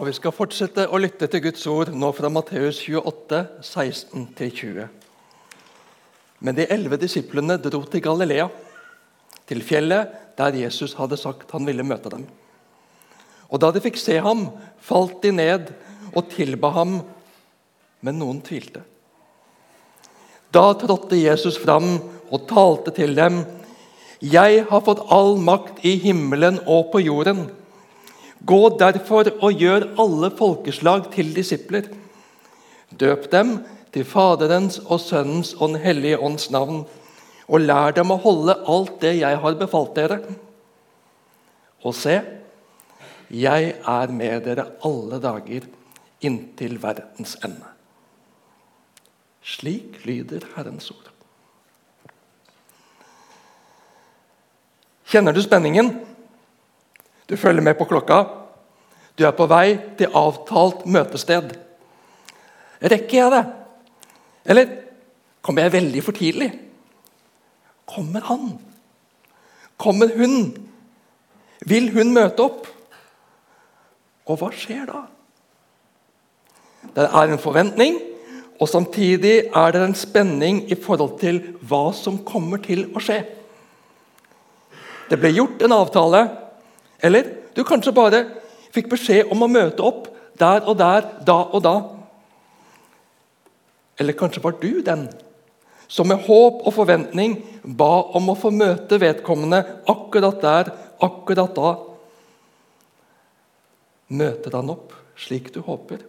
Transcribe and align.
Og 0.00 0.06
Vi 0.08 0.14
skal 0.16 0.32
fortsette 0.32 0.86
å 0.88 0.96
lytte 0.96 1.26
til 1.28 1.42
Guds 1.44 1.66
ord 1.68 1.90
nå 1.92 2.08
fra 2.16 2.30
Matteus 2.32 2.78
28, 2.88 3.40
16-20. 3.60 4.86
Men 6.40 6.56
de 6.56 6.64
elleve 6.72 6.96
disiplene 7.02 7.58
dro 7.60 7.82
til 7.84 8.00
Galilea, 8.06 8.46
til 9.44 9.60
fjellet 9.60 10.14
der 10.40 10.56
Jesus 10.56 10.96
hadde 10.96 11.20
sagt 11.20 11.52
han 11.52 11.68
ville 11.68 11.84
møte 11.84 12.14
dem. 12.16 12.24
Og 13.52 13.60
Da 13.60 13.68
de 13.76 13.84
fikk 13.84 14.00
se 14.00 14.16
ham, 14.24 14.46
falt 14.80 15.20
de 15.20 15.34
ned 15.36 15.68
og 16.14 16.32
tilba 16.32 16.72
ham, 16.80 17.02
men 18.00 18.20
noen 18.24 18.40
tvilte. 18.40 18.80
Da 20.48 20.64
trådte 20.80 21.20
Jesus 21.20 21.60
fram 21.60 21.98
og 22.32 22.48
talte 22.48 22.96
til 22.96 23.12
dem. 23.20 23.42
Jeg 24.24 24.64
har 24.64 24.88
fått 24.88 25.04
all 25.12 25.36
makt 25.36 25.84
i 25.84 25.98
himmelen 26.00 26.56
og 26.64 26.88
på 26.96 27.04
jorden. 27.04 27.50
Gå 28.46 28.60
derfor 28.80 29.28
og 29.40 29.60
gjør 29.60 29.90
alle 30.00 30.30
folkeslag 30.36 31.10
til 31.12 31.34
disipler. 31.36 31.90
Døp 32.90 33.28
dem 33.32 33.58
til 33.92 34.06
Faderens 34.06 34.78
og 34.86 35.00
Sønnens 35.02 35.52
og 35.58 35.74
Den 35.74 35.82
hellige 35.84 36.18
ånds 36.18 36.50
navn, 36.50 36.84
og 37.50 37.60
lær 37.60 37.92
dem 37.96 38.12
å 38.14 38.20
holde 38.22 38.54
alt 38.70 39.00
det 39.02 39.16
jeg 39.20 39.40
har 39.42 39.58
befalt 39.58 39.96
dere. 39.98 40.20
Og 41.82 41.94
se, 41.96 42.20
jeg 43.30 43.74
er 43.78 44.12
med 44.14 44.44
dere 44.46 44.66
alle 44.86 45.20
dager 45.22 45.66
inntil 46.22 46.78
verdens 46.82 47.36
ende. 47.44 47.66
Slik 49.42 50.02
lyder 50.04 50.44
Herrens 50.54 50.90
ord. 50.92 51.08
Kjenner 55.10 55.34
du 55.34 55.42
spenningen? 55.42 55.90
Du 57.30 57.36
følger 57.38 57.62
med 57.62 57.78
på 57.78 57.86
klokka. 57.86 58.24
Du 59.14 59.22
er 59.26 59.36
på 59.36 59.46
vei 59.46 59.76
til 59.98 60.10
avtalt 60.18 60.82
møtested. 60.90 61.52
Rekker 62.82 63.16
jeg 63.20 63.30
det? 63.36 63.44
Eller 64.50 64.72
kommer 65.44 65.62
jeg 65.62 65.76
veldig 65.76 66.02
for 66.02 66.16
tidlig? 66.16 66.50
Kommer 67.86 68.26
han? 68.26 68.50
Kommer 69.78 70.10
hun? 70.16 70.50
Vil 71.70 71.90
hun 71.94 72.10
møte 72.16 72.42
opp? 72.42 72.66
Og 74.26 74.42
hva 74.42 74.50
skjer 74.54 74.90
da? 74.90 75.04
Det 76.96 77.06
er 77.06 77.30
en 77.30 77.42
forventning, 77.42 77.98
og 78.58 78.68
samtidig 78.68 79.36
er 79.46 79.72
det 79.74 79.84
en 79.84 79.96
spenning 79.96 80.64
i 80.72 80.78
forhold 80.78 81.18
til 81.22 81.42
hva 81.62 81.90
som 81.94 82.18
kommer 82.26 82.62
til 82.64 82.88
å 82.90 83.02
skje. 83.02 83.22
Det 85.10 85.18
ble 85.18 85.36
gjort 85.36 85.62
en 85.66 85.78
avtale 85.78 86.24
eller 87.02 87.32
du 87.56 87.64
kanskje 87.66 87.94
bare 87.96 88.24
fikk 88.74 88.90
beskjed 88.92 89.32
om 89.32 89.42
å 89.42 89.50
møte 89.50 89.82
opp 89.82 90.08
der 90.40 90.64
og 90.68 90.78
der, 90.80 91.08
da 91.26 91.38
og 91.50 91.62
da. 91.64 91.74
Eller 94.00 94.16
kanskje 94.16 94.42
var 94.44 94.56
du 94.60 94.80
den 94.84 95.08
som 95.90 96.06
med 96.08 96.22
håp 96.22 96.62
og 96.62 96.74
forventning 96.74 97.34
ba 97.64 97.90
om 98.16 98.30
å 98.30 98.38
få 98.38 98.52
møte 98.54 99.00
vedkommende 99.02 99.58
akkurat 99.90 100.38
der, 100.42 100.70
akkurat 101.02 101.56
da. 101.56 101.72
Møter 104.10 104.54
han 104.54 104.70
opp 104.72 104.94
slik 105.20 105.50
du 105.54 105.60
håper? 105.66 106.04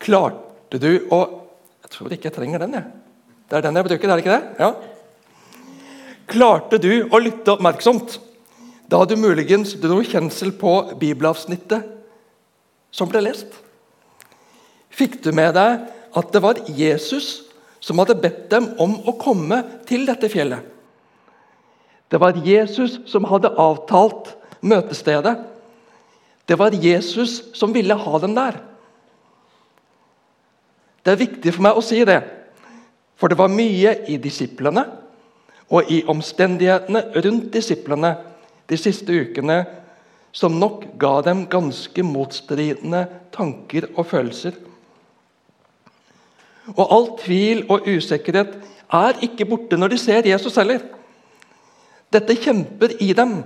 Klarte 0.00 0.80
du 0.80 0.92
å 1.12 1.20
Jeg 1.80 1.96
tror 1.96 2.12
ikke 2.14 2.28
jeg 2.28 2.34
trenger 2.36 2.60
den. 2.62 2.74
jeg. 2.78 2.84
Det 3.50 3.56
er 3.58 3.62
den 3.66 3.76
jeg 3.76 3.84
bruker, 3.84 4.08
er 4.08 4.16
det 4.16 4.22
ikke 4.22 4.34
det? 4.36 4.50
Ja. 4.62 4.68
Klarte 6.30 6.78
du 6.78 7.08
å 7.10 7.18
lytte 7.18 7.56
oppmerksomt 7.56 8.20
da 8.90 8.98
hadde 8.98 9.14
du 9.14 9.22
muligens 9.22 9.76
dro 9.78 10.00
kjensel 10.02 10.50
på 10.58 10.70
bibelavsnittet 10.98 11.86
som 12.94 13.10
ble 13.10 13.22
lest? 13.22 13.50
Fikk 14.90 15.20
du 15.22 15.30
med 15.34 15.54
deg 15.54 15.84
at 16.18 16.32
det 16.34 16.42
var 16.42 16.58
Jesus 16.74 17.28
som 17.82 18.02
hadde 18.02 18.18
bedt 18.18 18.48
dem 18.50 18.66
om 18.82 18.96
å 19.06 19.14
komme 19.18 19.62
til 19.86 20.08
dette 20.08 20.30
fjellet? 20.30 20.62
Det 22.10 22.18
var 22.18 22.38
Jesus 22.42 22.98
som 23.06 23.28
hadde 23.30 23.52
avtalt 23.54 24.32
møtestedet. 24.66 25.36
Det 26.50 26.58
var 26.58 26.74
Jesus 26.74 27.40
som 27.54 27.70
ville 27.74 27.94
ha 27.94 28.22
dem 28.22 28.34
der. 28.34 28.58
Det 31.06 31.14
er 31.14 31.22
viktig 31.22 31.54
for 31.54 31.66
meg 31.68 31.78
å 31.78 31.84
si 31.84 32.02
det, 32.06 32.18
for 33.14 33.30
det 33.30 33.38
var 33.38 33.54
mye 33.54 33.94
i 34.10 34.18
disiplene 34.20 34.82
og 35.70 35.90
i 35.92 36.00
omstendighetene 36.10 37.04
rundt 37.14 37.52
disiplene 37.54 38.14
de 38.70 38.78
siste 38.78 39.14
ukene 39.14 39.62
som 40.32 40.58
nok 40.58 40.84
ga 40.98 41.20
dem 41.26 41.44
ganske 41.50 42.02
motstridende 42.06 43.04
tanker 43.34 43.88
og 43.96 44.06
følelser. 44.10 44.54
Og 46.76 46.84
all 46.86 47.08
tvil 47.18 47.64
og 47.70 47.86
usikkerhet 47.88 48.54
er 48.94 49.22
ikke 49.26 49.46
borte 49.48 49.78
når 49.78 49.94
de 49.94 49.98
ser 49.98 50.26
Jesus 50.26 50.58
heller. 50.58 50.82
Dette 52.10 52.36
kjemper 52.38 52.94
i 53.02 53.12
dem. 53.14 53.40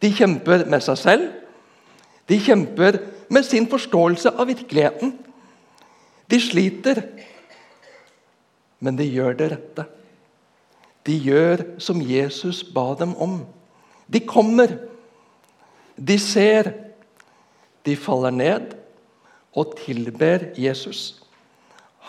De 0.00 0.10
kjemper 0.12 0.64
med 0.68 0.84
seg 0.84 1.00
selv. 1.00 1.26
De 2.28 2.38
kjemper 2.40 2.98
med 3.32 3.44
sin 3.48 3.68
forståelse 3.68 4.32
av 4.36 4.48
virkeligheten. 4.48 5.16
De 6.28 6.38
sliter, 6.40 7.02
men 8.80 8.96
de 8.96 9.08
gjør 9.08 9.36
det 9.36 9.50
rette. 9.52 9.84
De 11.06 11.16
gjør 11.18 11.64
som 11.82 12.02
Jesus 12.02 12.62
ba 12.64 12.92
dem 12.98 13.14
om. 13.16 13.40
De 14.06 14.20
kommer, 14.20 14.76
de 15.96 16.18
ser, 16.18 16.72
de 17.86 17.96
faller 17.98 18.30
ned 18.30 18.74
og 19.54 19.74
tilber 19.82 20.52
Jesus. 20.58 21.22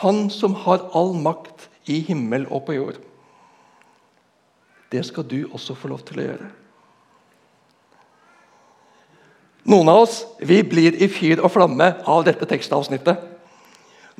Han 0.03 0.29
som 0.33 0.55
har 0.65 0.89
all 0.93 1.13
makt 1.17 1.69
i 1.89 1.99
himmel 2.05 2.45
og 2.49 2.65
på 2.67 2.77
jord. 2.77 2.99
Det 4.91 5.05
skal 5.05 5.25
du 5.25 5.39
også 5.51 5.73
få 5.73 5.89
lov 5.89 6.03
til 6.05 6.21
å 6.21 6.27
gjøre. 6.27 6.49
Noen 9.73 9.89
av 9.89 10.03
oss 10.03 10.17
vi 10.43 10.59
blir 10.67 10.97
i 11.01 11.07
fyr 11.07 11.41
og 11.41 11.53
flamme 11.55 11.87
av 12.09 12.25
dette 12.27 12.45
tekstavsnittet. 12.49 13.29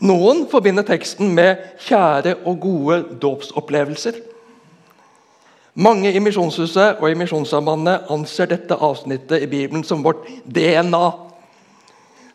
Noen 0.04 0.48
forbinder 0.50 0.86
teksten 0.88 1.34
med 1.36 1.60
kjære 1.84 2.40
og 2.50 2.62
gode 2.64 3.02
dåpsopplevelser. 3.22 4.18
Mange 5.74 6.12
i 6.14 6.20
Misjonshuset 6.22 7.00
og 7.02 7.08
i 7.10 7.18
Misjonssambandet 7.18 8.12
anser 8.14 8.52
dette 8.52 8.78
avsnittet 8.78 9.42
i 9.42 9.50
Bibelen 9.50 9.82
som 9.84 10.04
vårt 10.06 10.28
DNA. 10.46 11.08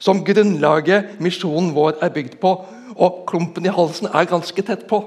Som 0.03 0.25
grunnlaget 0.26 1.21
misjonen 1.22 1.71
vår 1.75 2.00
er 2.03 2.10
bygd 2.15 2.38
på, 2.43 2.53
og 2.98 3.22
klumpen 3.31 3.66
i 3.66 3.75
halsen 3.75 4.10
er 4.10 4.27
ganske 4.27 4.62
tett 4.66 4.88
på. 4.91 5.00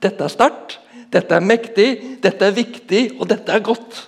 Dette 0.00 0.24
er 0.24 0.32
sterkt, 0.32 0.78
dette 1.12 1.36
er 1.36 1.44
mektig, 1.44 1.88
dette 2.24 2.48
er 2.48 2.56
viktig, 2.56 3.02
og 3.20 3.28
dette 3.28 3.52
er 3.52 3.64
godt. 3.64 4.00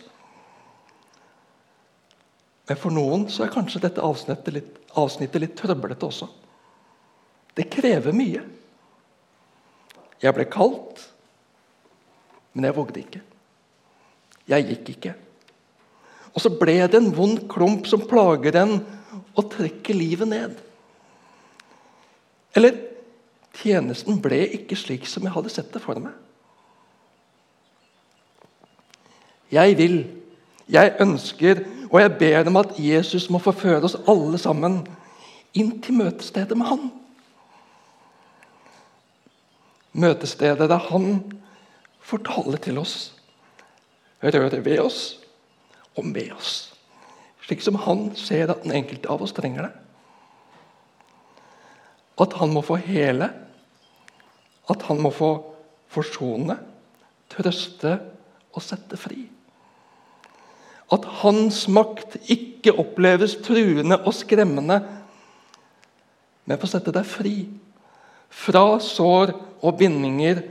Men 2.69 2.81
for 2.81 2.93
noen 2.93 3.29
så 3.33 3.45
er 3.45 3.53
kanskje 3.53 3.85
dette 3.85 4.05
avsnittet 4.05 4.57
litt, 4.57 4.73
avsnittet 4.97 5.45
litt 5.45 5.57
trøblete 5.61 6.09
også. 6.09 6.29
Det 7.57 7.69
krever 7.73 8.17
mye. 8.17 8.43
Jeg 10.25 10.35
ble 10.37 10.49
kalt 10.49 11.08
men 12.59 12.67
jeg 12.67 12.75
vågde 12.75 13.03
ikke. 13.05 13.21
Jeg 14.51 14.67
gikk 14.67 14.89
ikke. 14.97 15.13
Og 16.35 16.43
så 16.43 16.51
ble 16.59 16.75
det 16.91 16.99
en 16.99 17.13
vond 17.15 17.45
klump 17.51 17.87
som 17.87 18.03
plager 18.11 18.59
en 18.59 18.81
og 19.39 19.53
trekker 19.53 19.95
livet 19.95 20.27
ned. 20.27 20.57
Eller 22.59 22.81
tjenesten 23.61 24.19
ble 24.23 24.41
ikke 24.59 24.79
slik 24.79 25.07
som 25.07 25.23
jeg 25.23 25.37
hadde 25.37 25.55
sett 25.55 25.71
det 25.71 25.85
for 25.85 26.03
meg. 26.03 26.17
Jeg 29.55 29.79
vil, 29.79 29.99
jeg 30.69 30.97
ønsker, 31.01 31.63
og 31.89 32.01
jeg 32.03 32.17
ber 32.21 32.51
om 32.51 32.59
at 32.61 32.75
Jesus 32.83 33.31
må 33.33 33.39
forføre 33.41 33.87
oss 33.87 33.97
alle 34.11 34.43
sammen 34.43 34.83
inn 35.57 35.79
til 35.85 36.03
møtestedet 36.03 36.59
med 36.59 36.75
Han. 36.75 36.89
Møtestedet 39.95 40.69
der 40.69 40.91
Han 40.91 41.23
får 42.09 42.59
til 42.65 42.79
oss, 42.81 43.13
røre 44.23 44.65
ved 44.65 44.81
oss 44.81 45.19
og 45.97 46.07
med 46.07 46.33
oss. 46.33 46.73
Slik 47.45 47.63
som 47.65 47.79
han 47.81 48.11
ser 48.17 48.51
at 48.51 48.65
den 48.65 48.73
enkelte 48.77 49.09
av 49.09 49.23
oss 49.23 49.33
trenger 49.37 49.69
det. 49.69 49.73
At 52.19 52.35
han 52.41 52.51
må 52.53 52.63
få 52.67 52.77
hele, 52.83 53.31
at 54.69 54.83
han 54.89 55.01
må 55.01 55.11
få 55.15 55.31
forsone, 55.89 56.59
trøste 57.33 57.95
og 58.53 58.65
sette 58.65 58.99
fri. 59.01 59.29
At 60.93 61.05
hans 61.21 61.67
makt 61.69 62.17
ikke 62.33 62.75
oppleves 62.81 63.37
truende 63.45 64.01
og 64.01 64.15
skremmende, 64.17 64.81
men 66.49 66.61
få 66.61 66.69
sette 66.69 66.93
deg 66.93 67.05
fri 67.09 67.35
fra 68.29 68.79
sår 68.81 69.35
og 69.61 69.77
bindinger 69.81 70.43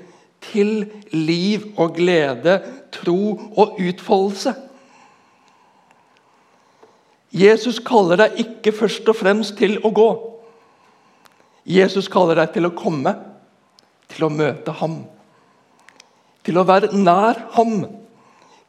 til 0.51 0.88
liv 1.11 1.73
og 1.77 1.95
glede, 1.95 2.59
tro 2.91 3.38
og 3.57 3.77
utfoldelse. 3.79 4.53
Jesus 7.31 7.79
kaller 7.83 8.23
deg 8.23 8.39
ikke 8.44 8.73
først 8.75 9.09
og 9.11 9.19
fremst 9.19 9.57
til 9.59 9.77
å 9.85 9.91
gå. 9.94 10.09
Jesus 11.67 12.07
kaller 12.11 12.39
deg 12.39 12.53
til 12.55 12.69
å 12.69 12.75
komme, 12.75 13.13
til 14.07 14.27
å 14.27 14.31
møte 14.31 14.73
ham. 14.79 15.01
Til 16.47 16.57
å 16.57 16.65
være 16.67 16.93
nær 16.95 17.41
ham, 17.57 17.81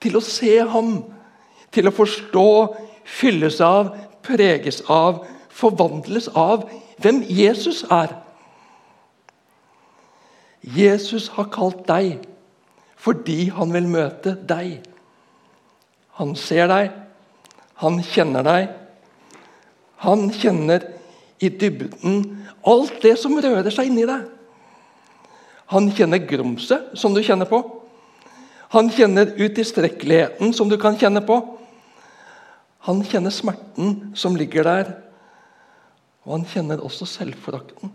til 0.03 0.19
å 0.19 0.23
se 0.25 0.57
ham, 0.67 0.97
til 1.71 1.87
å 1.87 1.95
forstå, 1.95 2.49
fylles 3.09 3.61
av, 3.65 3.93
preges 4.27 4.83
av, 4.91 5.23
forvandles 5.55 6.29
av 6.35 6.67
hvem 7.03 7.23
Jesus 7.31 7.85
er. 7.91 8.17
Jesus 10.63 11.29
har 11.37 11.51
kalt 11.55 11.85
deg 11.89 12.19
fordi 12.99 13.47
han 13.55 13.71
vil 13.73 13.87
møte 13.87 14.35
deg. 14.49 14.81
Han 16.19 16.35
ser 16.35 16.67
deg, 16.71 16.91
han 17.79 18.01
kjenner 18.03 18.47
deg. 18.47 18.73
Han 20.03 20.29
kjenner 20.35 20.83
i 21.39 21.51
dybden 21.51 22.25
alt 22.67 22.99
det 23.03 23.15
som 23.23 23.39
rører 23.39 23.71
seg 23.75 23.91
inni 23.91 24.07
deg. 24.09 24.27
Han 25.71 25.91
kjenner 25.95 26.23
grumset 26.25 26.95
som 26.99 27.15
du 27.15 27.23
kjenner 27.23 27.49
på. 27.51 27.61
Han 28.75 28.91
kjenner 28.93 29.31
utilstrekkeligheten 29.39 30.53
som 30.57 30.69
du 30.69 30.77
kan 30.81 30.99
kjenne 30.99 31.23
på. 31.25 31.39
Han 32.89 33.03
kjenner 33.05 33.33
smerten 33.35 34.17
som 34.17 34.37
ligger 34.39 34.65
der, 34.65 34.91
og 36.25 36.39
han 36.39 36.47
kjenner 36.49 36.83
også 36.85 37.09
selvforakten. 37.09 37.93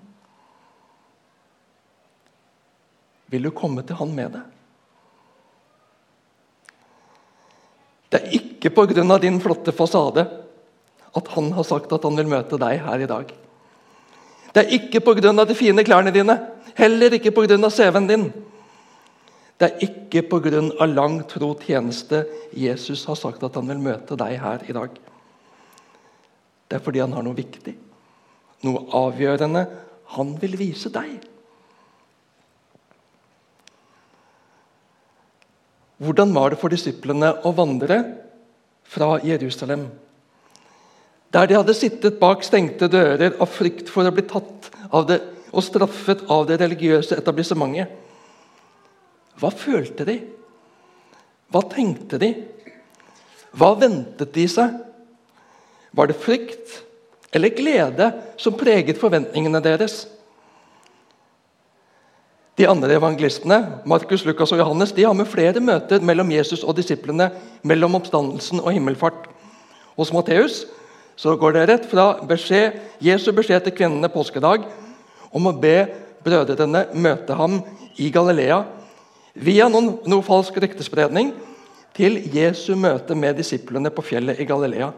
Vil 3.32 3.48
du 3.48 3.52
komme 3.56 3.84
til 3.84 3.98
han 4.00 4.12
med 4.16 4.36
det? 4.36 4.44
Det 8.14 8.22
er 8.22 8.34
ikke 8.38 8.70
pga. 8.70 9.18
din 9.18 9.42
flotte 9.42 9.72
fasade 9.72 10.28
at 11.16 11.28
han 11.28 11.52
har 11.54 11.64
sagt 11.64 11.92
at 11.94 12.04
han 12.04 12.18
vil 12.18 12.30
møte 12.30 12.58
deg 12.58 12.82
her 12.82 13.02
i 13.02 13.10
dag. 13.10 13.34
Det 14.54 14.64
er 14.64 14.74
ikke 14.78 15.00
pga. 15.02 15.46
de 15.46 15.56
fine 15.56 15.84
klærne 15.84 16.12
dine, 16.12 16.40
heller 16.76 17.14
ikke 17.14 17.32
pga. 17.32 17.70
CV-en 17.70 18.08
din. 18.08 18.32
Det 19.60 19.72
er 19.72 19.78
ikke 19.82 20.22
pga. 20.30 20.86
lang, 20.86 21.28
tro 21.28 21.54
tjeneste 21.54 22.26
Jesus 22.54 23.06
har 23.06 23.16
sagt 23.16 23.44
at 23.44 23.56
han 23.56 23.68
vil 23.68 23.80
møte 23.80 24.16
deg 24.16 24.40
her 24.40 24.62
i 24.68 24.74
dag. 24.74 24.90
Det 26.70 26.80
er 26.80 26.84
fordi 26.84 27.00
han 27.00 27.14
har 27.14 27.24
noe 27.24 27.38
viktig, 27.38 27.76
noe 28.64 28.86
avgjørende 28.94 29.68
han 30.16 30.42
vil 30.42 30.58
vise 30.58 30.90
deg. 30.90 31.33
Hvordan 36.04 36.34
var 36.36 36.52
det 36.52 36.60
for 36.60 36.74
disiplene 36.74 37.30
å 37.46 37.54
vandre 37.56 38.00
fra 38.84 39.16
Jerusalem? 39.24 39.88
Der 41.34 41.48
de 41.50 41.58
hadde 41.58 41.76
sittet 41.78 42.20
bak 42.22 42.44
stengte 42.46 42.90
dører 42.92 43.38
av 43.42 43.50
frykt 43.50 43.90
for 43.90 44.06
å 44.06 44.14
bli 44.14 44.26
tatt 44.28 44.70
av 44.94 45.08
det 45.10 45.22
og 45.54 45.62
straffet 45.62 46.24
av 46.34 46.48
det 46.50 46.58
religiøse 46.62 47.18
etablissementet. 47.22 47.92
Hva 49.38 49.52
følte 49.54 50.06
de? 50.08 50.16
Hva 51.54 51.62
tenkte 51.70 52.18
de? 52.22 52.32
Hva 53.54 53.74
ventet 53.78 54.34
de 54.34 54.48
seg? 54.50 54.74
Var 55.94 56.10
det 56.10 56.18
frykt 56.18 56.80
eller 57.34 57.54
glede 57.54 58.10
som 58.42 58.58
preget 58.58 58.98
forventningene 59.02 59.62
deres? 59.62 60.04
De 62.58 62.68
andre 62.70 62.94
evangelistene 62.94 63.58
Markus, 63.90 64.26
Lukas 64.26 64.52
og 64.54 64.60
Johannes, 64.62 64.92
de 64.94 65.06
har 65.08 65.16
med 65.18 65.26
flere 65.26 65.62
møter 65.64 66.04
mellom 66.06 66.30
Jesus 66.32 66.62
og 66.62 66.78
disiplene 66.78 67.32
mellom 67.66 67.98
oppstandelsen 67.98 68.62
og 68.62 68.76
himmelfart. 68.76 69.26
Hos 69.98 70.14
Matteus 70.14 70.64
så 71.18 71.34
går 71.38 71.56
det 71.56 71.64
rett 71.70 71.88
fra 71.90 72.06
beskjed, 72.30 72.78
Jesu 73.02 73.32
beskjed 73.34 73.66
til 73.66 73.76
kvinnene 73.78 74.10
påskedag 74.10 74.68
om 75.34 75.50
å 75.50 75.56
be 75.58 75.88
brødrene 76.26 76.86
møte 76.94 77.38
ham 77.38 77.60
i 77.98 78.12
Galilea 78.14 78.62
via 79.34 79.66
noen, 79.70 79.96
noe 80.06 80.26
falsk 80.26 80.58
ryktespredning 80.62 81.34
til 81.98 82.22
Jesu 82.34 82.76
møte 82.78 83.18
med 83.18 83.38
disiplene 83.42 83.90
på 83.94 84.06
fjellet 84.06 84.42
i 84.42 84.48
Galilea. 84.50 84.92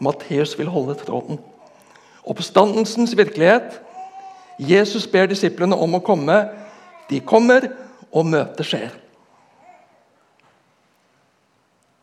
Matteus 0.00 0.54
vil 0.58 0.70
holde 0.70 0.94
tråden. 1.02 1.42
Oppstandelsens 2.30 3.16
virkelighet 3.18 3.80
Jesus 4.60 5.06
ber 5.08 5.30
disiplene 5.30 5.76
om 5.76 5.96
å 5.96 6.02
komme. 6.04 6.36
De 7.08 7.20
kommer, 7.24 7.70
og 8.10 8.26
møtet 8.26 8.66
skjer. 8.66 8.94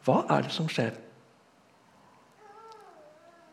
Hva 0.08 0.22
er 0.32 0.46
det 0.46 0.54
som 0.56 0.70
skjer? 0.72 0.94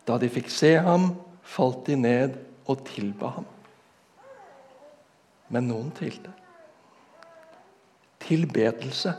Da 0.06 0.20
de 0.22 0.30
fikk 0.30 0.52
se 0.52 0.70
ham, 0.78 1.10
falt 1.42 1.82
de 1.88 1.96
ned 1.98 2.38
og 2.70 2.84
tilba 2.86 3.32
ham. 3.40 3.48
Men 5.50 5.66
noen 5.68 5.90
tvilte. 5.96 6.30
Tilbedelse. 8.24 9.12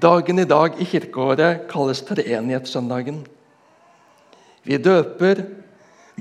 Dagen 0.00 0.38
i 0.38 0.46
dag 0.48 0.78
i 0.80 0.86
kirkeåret 0.88 1.66
kalles 1.72 2.04
treenighetssøndagen. 2.06 3.22
Vi 4.66 4.78
døper 4.82 5.42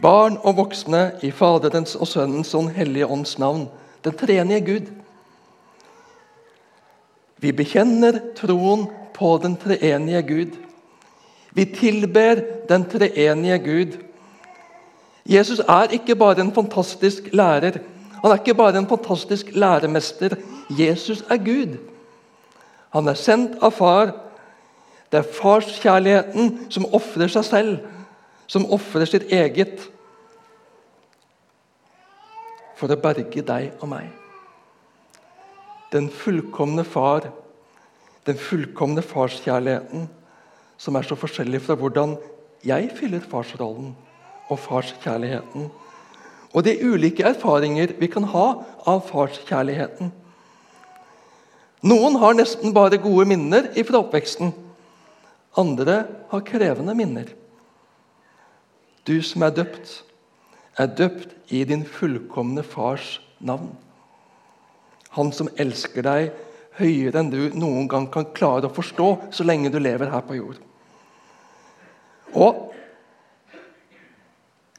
barn 0.01 0.37
og 0.43 0.57
voksne 0.57 1.11
i 1.23 1.31
Faderens 1.31 1.95
og 1.95 2.07
Sønnens 2.07 2.53
og 2.53 2.67
Den 2.67 2.75
hellige 2.75 3.07
ånds 3.07 3.37
navn, 3.39 3.67
den 4.03 4.17
treenige 4.17 4.61
Gud. 4.65 4.91
Vi 7.37 7.51
bekjenner 7.51 8.19
troen 8.35 8.87
på 9.13 9.37
den 9.43 9.55
treenige 9.57 10.21
Gud. 10.27 10.57
Vi 11.55 11.65
tilber 11.65 12.41
den 12.69 12.85
treenige 12.89 13.59
Gud. 13.59 13.97
Jesus 15.25 15.59
er 15.59 15.93
ikke 15.95 16.15
bare 16.15 16.41
en 16.41 16.53
fantastisk 16.53 17.29
lærer. 17.33 17.79
Han 18.21 18.31
er 18.31 18.37
ikke 18.39 18.53
bare 18.53 18.77
en 18.77 18.87
fantastisk 18.87 19.51
læremester. 19.55 20.35
Jesus 20.69 21.23
er 21.29 21.37
Gud. 21.37 21.77
Han 22.93 23.07
er 23.07 23.13
sendt 23.13 23.57
av 23.61 23.71
far. 23.71 24.13
Det 25.11 25.19
er 25.21 25.33
farskjærligheten 25.41 26.65
som 26.69 26.87
ofrer 26.93 27.31
seg 27.31 27.45
selv 27.45 27.94
som 28.47 28.67
ofrer 28.71 29.07
sitt 29.09 29.31
eget 29.33 29.81
for 32.75 32.91
å 32.91 32.99
berge 32.99 33.43
deg 33.45 33.79
og 33.79 33.89
meg. 33.89 34.09
Den 35.93 36.09
fullkomne 36.11 36.83
far, 36.83 37.29
den 38.27 38.39
fullkomne 38.41 39.03
farskjærligheten, 39.05 40.09
som 40.77 40.97
er 40.97 41.07
så 41.07 41.15
forskjellig 41.15 41.61
fra 41.63 41.77
hvordan 41.79 42.17
jeg 42.65 42.89
fyller 42.97 43.23
farsrollen 43.23 43.93
og 44.51 44.59
farskjærligheten. 44.59 45.69
Og 46.55 46.63
de 46.65 46.75
ulike 46.83 47.23
erfaringer 47.27 47.95
vi 47.99 48.09
kan 48.11 48.27
ha 48.31 48.45
av 48.87 49.01
farskjærligheten. 49.09 50.11
Noen 51.85 52.15
har 52.17 52.35
nesten 52.37 52.73
bare 52.73 52.99
gode 53.01 53.27
minner 53.29 53.67
fra 53.85 54.01
oppveksten. 54.01 54.53
Andre 55.59 55.97
har 56.31 56.45
krevende 56.47 56.95
minner. 56.97 57.27
Du 59.05 59.21
som 59.21 59.45
er 59.45 59.53
døpt, 59.53 60.01
er 60.77 60.91
døpt 60.97 61.35
i 61.53 61.63
din 61.63 61.85
fullkomne 61.85 62.63
fars 62.65 63.19
navn. 63.39 63.71
Han 65.15 65.31
som 65.31 65.51
elsker 65.61 66.03
deg 66.05 66.31
høyere 66.79 67.21
enn 67.21 67.31
du 67.31 67.39
noen 67.55 67.87
gang 67.91 68.07
kan 68.11 68.27
klare 68.35 68.67
å 68.67 68.75
forstå 68.75 69.09
så 69.35 69.45
lenge 69.47 69.71
du 69.71 69.77
lever 69.79 70.11
her 70.11 70.25
på 70.27 70.39
jord. 70.39 70.57
Og 72.35 72.63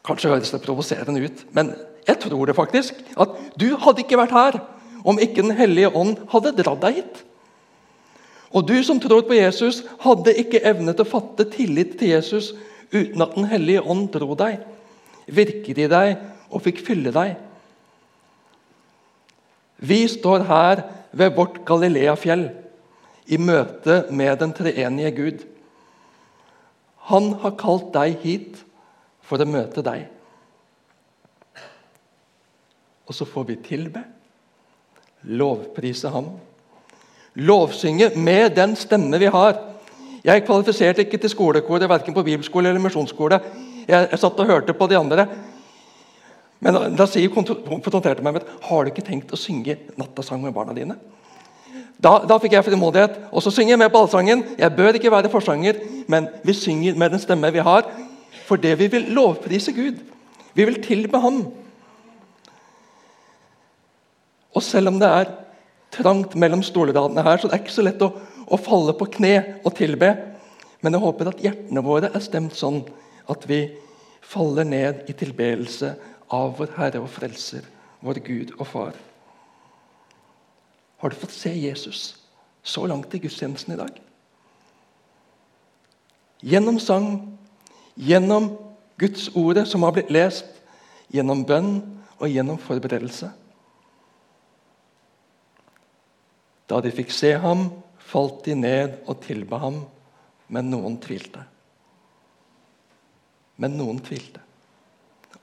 Kanskje 0.07 0.31
høres 0.31 0.53
det 0.55 0.63
provoserende 0.63 1.19
ut, 1.19 1.41
men 1.51 1.73
jeg 2.07 2.21
tror 2.23 2.47
det 2.47 2.55
faktisk. 2.55 2.99
At 3.19 3.33
du 3.59 3.73
hadde 3.83 4.05
ikke 4.05 4.21
vært 4.21 4.35
her 4.37 4.59
om 5.07 5.19
ikke 5.23 5.43
Den 5.43 5.57
hellige 5.59 5.91
ånd 5.95 6.21
hadde 6.31 6.55
dratt 6.55 6.83
deg 6.83 7.01
hit. 7.01 7.17
Og 8.55 8.67
du 8.69 8.77
som 8.87 9.01
tror 9.03 9.25
på 9.27 9.35
Jesus, 9.35 9.83
hadde 10.03 10.35
ikke 10.39 10.63
evne 10.67 10.95
til 10.95 11.03
å 11.03 11.11
fatte 11.11 11.49
tillit 11.51 11.97
til 11.99 12.15
Jesus 12.15 12.53
uten 12.93 13.23
at 13.23 13.35
Den 13.35 13.49
hellige 13.51 13.83
ånd 13.83 14.09
dro 14.15 14.35
deg, 14.39 14.61
virket 15.27 15.79
i 15.79 15.89
deg 15.91 16.17
og 16.51 16.63
fikk 16.63 16.85
fylle 16.87 17.13
deg. 17.15 17.35
Vi 19.77 20.07
står 20.09 20.47
her 20.49 20.85
ved 21.17 21.35
vårt 21.37 21.61
Galileafjell 21.69 22.49
i 23.27 23.39
møte 23.43 24.05
med 24.11 24.39
den 24.41 24.55
treenige 24.57 25.13
Gud. 25.17 25.45
Han 27.11 27.33
har 27.43 27.59
kalt 27.59 27.93
deg 27.95 28.19
hit 28.23 28.63
for 29.27 29.43
å 29.43 29.49
møte 29.49 29.83
deg. 29.85 30.07
Og 33.07 33.15
så 33.15 33.27
får 33.29 33.47
vi 33.51 33.57
tilbe, 33.63 34.03
lovprise 35.27 36.11
ham, 36.11 36.33
lovsynge 37.39 38.13
med 38.19 38.57
den 38.57 38.75
stemme 38.79 39.19
vi 39.23 39.31
har 39.31 39.59
jeg 40.27 40.43
kvalifiserte 40.47 41.05
ikke 41.05 41.21
til 41.23 41.31
skolekoret, 41.31 41.89
verken 41.89 42.15
på 42.15 42.25
bibelskole 42.27 42.73
eller 42.73 42.83
misjonsskole. 42.83 43.39
Jeg, 43.87 44.19
satt 44.19 44.41
og 44.43 44.49
hørte 44.49 44.75
på 44.75 44.89
de 44.91 44.99
andre. 44.99 45.29
Men 46.61 46.97
da 46.99 47.07
sier 47.07 47.31
konfronterte 47.31 48.25
meg 48.25 48.39
med 48.39 48.49
har 48.67 48.83
du 48.83 48.91
ikke 48.91 49.05
tenkt 49.07 49.31
å 49.31 49.39
synge 49.39 49.77
nattasang 50.01 50.43
med 50.43 50.55
barna 50.57 50.75
dine. 50.75 50.97
Da, 52.03 52.19
da 52.29 52.41
fikk 52.43 52.57
jeg 52.57 52.67
frimodighet. 52.67 53.21
Og 53.31 53.45
så 53.45 53.53
synger 53.55 53.77
jeg 53.77 53.83
med 53.85 53.93
på 53.95 54.03
allsangen. 54.03 54.43
Jeg 54.59 54.75
bør 54.77 54.99
ikke 54.99 55.13
være 55.15 55.31
forsanger, 55.33 55.79
men 56.11 56.29
vi 56.45 56.57
synger 56.57 56.99
med 56.99 57.15
den 57.15 57.23
stemme 57.23 57.53
vi 57.55 57.65
har, 57.65 57.87
For 58.47 58.57
det 58.63 58.77
vi 58.79 58.87
vil 58.87 59.09
lovprise 59.11 59.73
Gud. 59.75 59.97
Vi 60.55 60.65
vil 60.65 60.77
tilbe 60.83 61.19
Ham. 61.19 61.41
Og 64.55 64.63
selv 64.63 64.89
om 64.89 65.01
det 65.01 65.09
er 65.09 65.33
trangt 65.93 66.37
mellom 66.39 66.63
stolradene 66.63 67.25
her, 67.27 67.41
så 67.41 67.49
det 67.49 67.57
er 67.57 67.65
ikke 67.65 67.75
så 67.75 67.85
lett 67.85 68.05
å, 68.07 68.13
å 68.47 68.59
falle 68.61 68.95
på 68.97 69.09
kne 69.19 69.61
og 69.65 69.75
tilbe. 69.79 70.13
Men 70.83 70.97
jeg 70.97 71.03
håper 71.03 71.31
at 71.31 71.43
hjertene 71.43 71.83
våre 71.85 72.11
er 72.15 72.25
stemt 72.25 72.57
sånn 72.57 72.83
at 73.31 73.47
vi 73.51 73.65
faller 74.27 74.67
ned 74.67 75.07
i 75.11 75.15
tilbedelse 75.17 75.95
av 76.35 76.57
vår 76.59 76.75
Herre 76.77 77.03
og 77.03 77.11
Frelser, 77.11 77.65
vår 78.03 78.21
Gud 78.27 78.55
og 78.59 78.67
Far. 78.71 78.99
Har 81.03 81.13
du 81.13 81.19
fått 81.19 81.35
se 81.35 81.53
Jesus 81.53 82.17
så 82.67 82.87
langt 82.87 83.15
i 83.15 83.21
gudstjenesten 83.23 83.75
i 83.75 83.81
dag? 83.81 83.99
Gjennom 86.43 86.79
sang, 86.83 87.09
gjennom 87.97 88.51
Guds 88.99 89.29
ordet 89.35 89.67
som 89.69 89.85
har 89.85 89.95
blitt 89.97 90.13
lest, 90.13 90.49
gjennom 91.13 91.45
bønn 91.47 91.79
og 92.19 92.31
gjennom 92.31 92.59
forberedelse. 92.61 93.31
Da 96.67 96.81
de 96.83 96.91
fikk 96.91 97.13
se 97.15 97.33
ham, 97.39 97.69
falt 98.07 98.45
de 98.47 98.55
ned 98.59 99.01
og 99.07 99.21
tilba 99.25 99.61
ham, 99.63 99.81
men 100.53 100.71
noen 100.71 100.99
tvilte. 101.03 101.43
Men 103.63 103.77
noen 103.79 103.99
tvilte. 104.05 104.43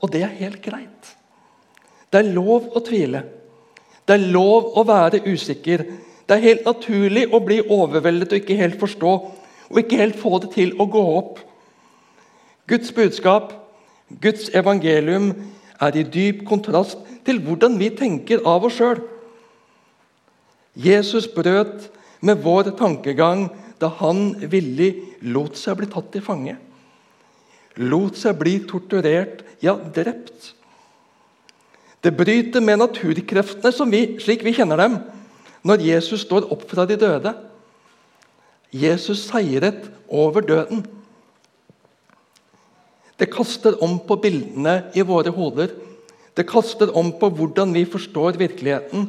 Og 0.00 0.10
det 0.12 0.22
er 0.24 0.36
helt 0.40 0.62
greit. 0.64 1.14
Det 2.10 2.20
er 2.20 2.34
lov 2.34 2.70
å 2.76 2.82
tvile. 2.84 3.24
Det 4.06 4.16
er 4.16 4.28
lov 4.32 4.74
å 4.78 4.84
være 4.86 5.22
usikker. 5.26 5.84
Det 6.24 6.36
er 6.36 6.44
helt 6.44 6.68
naturlig 6.68 7.24
å 7.32 7.40
bli 7.44 7.60
overveldet 7.62 8.32
og 8.32 8.42
ikke 8.42 8.60
helt 8.60 8.78
forstå 8.80 9.14
og 9.70 9.80
ikke 9.80 9.98
helt 9.98 10.18
få 10.20 10.38
det 10.44 10.52
til 10.54 10.74
å 10.80 10.86
gå 10.90 11.02
opp. 11.16 11.40
Guds 12.68 12.92
budskap, 12.94 13.52
Guds 14.20 14.50
evangelium, 14.54 15.32
er 15.80 15.96
i 15.98 16.04
dyp 16.06 16.44
kontrast 16.48 17.00
til 17.26 17.40
hvordan 17.42 17.78
vi 17.80 17.90
tenker 17.96 18.44
av 18.46 18.64
oss 18.68 18.78
sjøl. 18.78 19.00
Jesus 20.74 21.26
brøt 21.30 21.88
med 22.24 22.40
vår 22.44 22.72
tankegang 22.78 23.48
da 23.80 23.90
han 24.00 24.32
villig 24.48 24.90
lot 25.28 25.58
seg 25.60 25.78
bli 25.78 25.88
tatt 25.92 26.10
til 26.14 26.24
fange. 26.24 26.56
Lot 27.82 28.18
seg 28.20 28.38
bli 28.38 28.58
torturert, 28.70 29.42
ja, 29.64 29.74
drept. 29.76 30.52
Det 32.04 32.12
bryter 32.14 32.62
med 32.64 32.82
naturkreftene 32.82 33.88
vi, 33.90 34.02
slik 34.20 34.44
vi 34.44 34.54
kjenner 34.56 34.80
dem, 34.80 34.98
når 35.64 35.84
Jesus 35.84 36.24
står 36.26 36.50
opp 36.52 36.66
fra 36.70 36.84
de 36.86 36.98
døde. 37.00 37.32
Jesus 38.74 39.24
seiret 39.28 39.86
over 40.08 40.44
døden. 40.44 40.82
Det 43.16 43.30
kaster 43.32 43.76
om 43.82 43.96
på 44.04 44.18
bildene 44.20 44.90
i 44.94 45.04
våre 45.06 45.32
hoder. 45.32 45.70
Det 46.34 46.46
kaster 46.50 46.90
om 46.98 47.12
på 47.14 47.30
hvordan 47.30 47.72
vi 47.74 47.86
forstår 47.86 48.36
virkeligheten. 48.40 49.06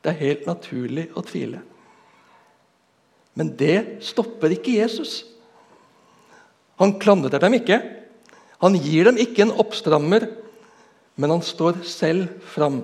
Det 0.00 0.12
er 0.12 0.22
helt 0.22 0.46
naturlig 0.48 1.08
å 1.14 1.24
tvile. 1.24 1.60
Men 3.36 3.54
det 3.56 4.02
stopper 4.04 4.52
ikke 4.56 4.78
Jesus. 4.80 5.22
Han 6.80 6.96
klandrer 7.00 7.42
dem 7.42 7.56
ikke. 7.58 7.80
Han 8.60 8.76
gir 8.76 9.08
dem 9.08 9.20
ikke 9.20 9.44
en 9.46 9.56
oppstrammer 9.60 10.26
men 11.20 11.30
han 11.30 11.42
står 11.44 11.82
selv 11.84 12.28
fram. 12.48 12.80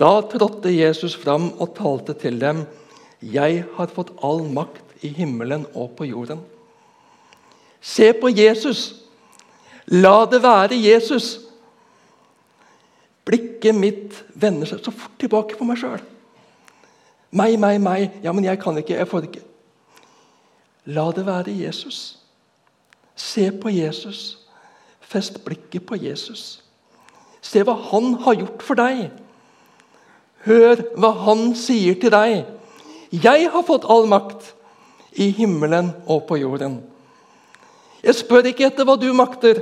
Da 0.00 0.22
trådte 0.30 0.72
Jesus 0.72 1.16
fram 1.20 1.50
og 1.58 1.74
talte 1.76 2.14
til 2.16 2.38
dem. 2.40 2.62
Jeg 3.20 3.64
har 3.74 3.90
fått 3.92 4.14
all 4.24 4.40
makt 4.46 5.02
i 5.04 5.10
himmelen 5.12 5.66
og 5.74 5.96
på 5.98 6.06
jorden. 6.08 6.40
Se 7.80 8.12
på 8.16 8.30
Jesus. 8.32 9.02
La 9.92 10.22
det 10.30 10.40
være 10.44 10.78
Jesus. 10.80 11.47
Blikket 13.28 13.76
mitt 13.76 14.22
vender 14.32 14.68
seg 14.70 14.80
så 14.80 14.94
fort 14.94 15.18
tilbake 15.20 15.58
på 15.58 15.66
meg 15.68 15.80
sjøl. 15.80 16.00
Meg, 17.36 17.58
meg, 17.60 17.76
meg. 17.84 18.16
Ja, 18.24 18.32
men 18.32 18.46
jeg 18.46 18.60
kan 18.62 18.78
ikke. 18.80 18.96
Jeg 18.96 19.10
får 19.10 19.28
ikke. 19.28 19.44
La 20.96 21.10
det 21.12 21.26
være 21.26 21.52
Jesus. 21.52 22.18
Se 23.18 23.50
på 23.52 23.68
Jesus. 23.68 24.38
Fest 25.04 25.42
blikket 25.44 25.84
på 25.88 25.98
Jesus. 26.00 26.62
Se 27.44 27.62
hva 27.64 27.76
han 27.90 28.14
har 28.24 28.38
gjort 28.40 28.64
for 28.64 28.80
deg. 28.80 29.08
Hør 30.48 30.80
hva 30.96 31.12
han 31.26 31.50
sier 31.58 31.98
til 32.00 32.12
deg. 32.14 32.46
Jeg 33.12 33.48
har 33.52 33.64
fått 33.66 33.88
all 33.88 34.08
makt 34.08 34.54
i 35.18 35.30
himmelen 35.36 35.92
og 36.06 36.26
på 36.28 36.38
jorden. 36.40 36.80
Jeg 38.04 38.14
spør 38.14 38.48
ikke 38.48 38.68
etter 38.68 38.86
hva 38.88 38.96
du 39.00 39.08
makter. 39.16 39.60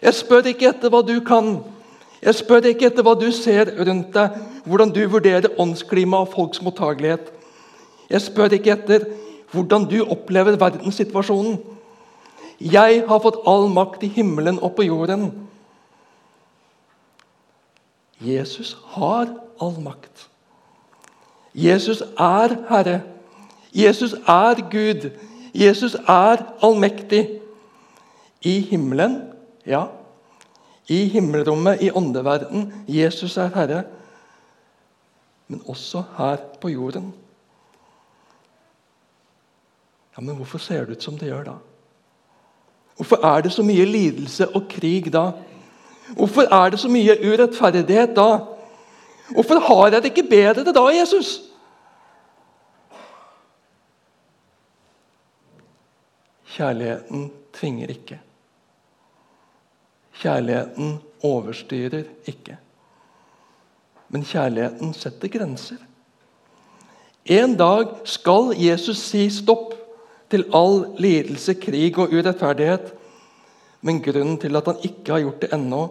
Jeg 0.00 0.14
spør 0.14 0.46
ikke 0.52 0.68
etter 0.70 0.92
hva 0.92 1.02
du 1.04 1.16
kan. 1.26 1.58
Jeg 2.22 2.34
spør 2.34 2.66
ikke 2.70 2.88
etter 2.90 3.06
hva 3.06 3.14
du 3.18 3.28
ser 3.34 3.70
rundt 3.78 4.14
deg, 4.14 4.38
hvordan 4.66 4.92
du 4.94 5.02
vurderer 5.08 5.52
åndsklima 5.60 6.24
og 6.24 6.32
folks 6.32 6.62
mottagelighet. 6.62 7.30
Jeg 8.10 8.24
spør 8.24 8.56
ikke 8.56 8.74
etter 8.74 9.06
hvordan 9.52 9.86
du 9.88 10.00
opplever 10.04 10.58
verdenssituasjonen. 10.60 11.58
Jeg 12.60 13.04
har 13.08 13.20
fått 13.22 13.38
all 13.46 13.68
makt 13.70 14.02
i 14.02 14.10
himmelen 14.12 14.58
og 14.58 14.74
på 14.74 14.88
jorden. 14.88 15.30
Jesus 18.20 18.74
har 18.96 19.30
all 19.62 19.78
makt. 19.82 20.26
Jesus 21.54 22.02
er 22.18 22.56
Herre. 22.68 23.00
Jesus 23.72 24.12
er 24.26 24.58
Gud. 24.70 25.10
Jesus 25.54 25.94
er 25.94 26.42
allmektig. 26.62 27.28
I 28.42 28.60
himmelen, 28.60 29.22
ja. 29.66 29.86
I 30.88 31.04
himmelrommet, 31.12 31.82
i 31.82 31.90
åndeverden. 31.90 32.72
Jesus 32.88 33.36
er 33.36 33.50
Herre. 33.54 33.82
Men 35.48 35.62
også 35.68 36.02
her 36.16 36.36
på 36.60 36.68
jorden. 36.68 37.14
Ja, 40.16 40.22
Men 40.22 40.36
hvorfor 40.36 40.58
ser 40.58 40.84
det 40.84 40.96
ut 40.96 41.02
som 41.02 41.18
det 41.18 41.28
gjør 41.28 41.44
da? 41.44 41.56
Hvorfor 42.96 43.26
er 43.26 43.40
det 43.40 43.52
så 43.52 43.62
mye 43.62 43.84
lidelse 43.84 44.48
og 44.48 44.64
krig 44.68 45.12
da? 45.12 45.30
Hvorfor 46.16 46.48
er 46.54 46.70
det 46.70 46.80
så 46.80 46.88
mye 46.88 47.14
urettferdighet 47.20 48.16
da? 48.16 48.38
Hvorfor 49.28 49.60
har 49.60 49.92
jeg 49.92 50.02
det 50.02 50.10
ikke 50.10 50.30
bedre 50.30 50.72
da, 50.72 50.84
Jesus? 50.88 51.40
Kjærligheten 56.48 57.28
tvinger 57.54 57.92
ikke. 57.92 58.20
Kjærligheten 60.18 60.98
overstyrer 61.22 62.04
ikke. 62.26 62.56
Men 64.08 64.24
kjærligheten 64.24 64.94
setter 64.96 65.28
grenser. 65.28 65.80
En 67.28 67.56
dag 67.60 67.90
skal 68.08 68.54
Jesus 68.56 69.02
si 69.10 69.26
stopp 69.30 69.74
til 70.32 70.46
all 70.54 70.86
lidelse, 71.00 71.54
krig 71.60 71.98
og 71.98 72.12
urettferdighet. 72.12 72.94
Men 73.84 74.00
grunnen 74.02 74.38
til 74.40 74.56
at 74.56 74.66
han 74.66 74.80
ikke 74.84 75.12
har 75.12 75.22
gjort 75.26 75.42
det 75.42 75.52
ennå, 75.54 75.82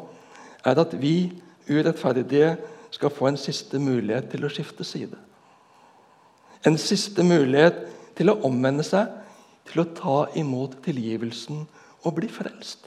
er 0.66 0.82
at 0.82 0.98
vi 1.02 1.30
urettferdige 1.70 2.56
skal 2.92 3.14
få 3.14 3.30
en 3.30 3.40
siste 3.40 3.80
mulighet 3.80 4.32
til 4.32 4.46
å 4.48 4.52
skifte 4.52 4.84
side. 4.88 5.18
En 6.66 6.78
siste 6.82 7.24
mulighet 7.24 7.86
til 8.18 8.32
å 8.34 8.40
omvende 8.48 8.84
seg, 8.84 9.08
til 9.68 9.84
å 9.84 9.90
ta 9.96 10.20
imot 10.40 10.80
tilgivelsen 10.84 11.66
og 12.04 12.16
bli 12.18 12.30
frelst. 12.32 12.87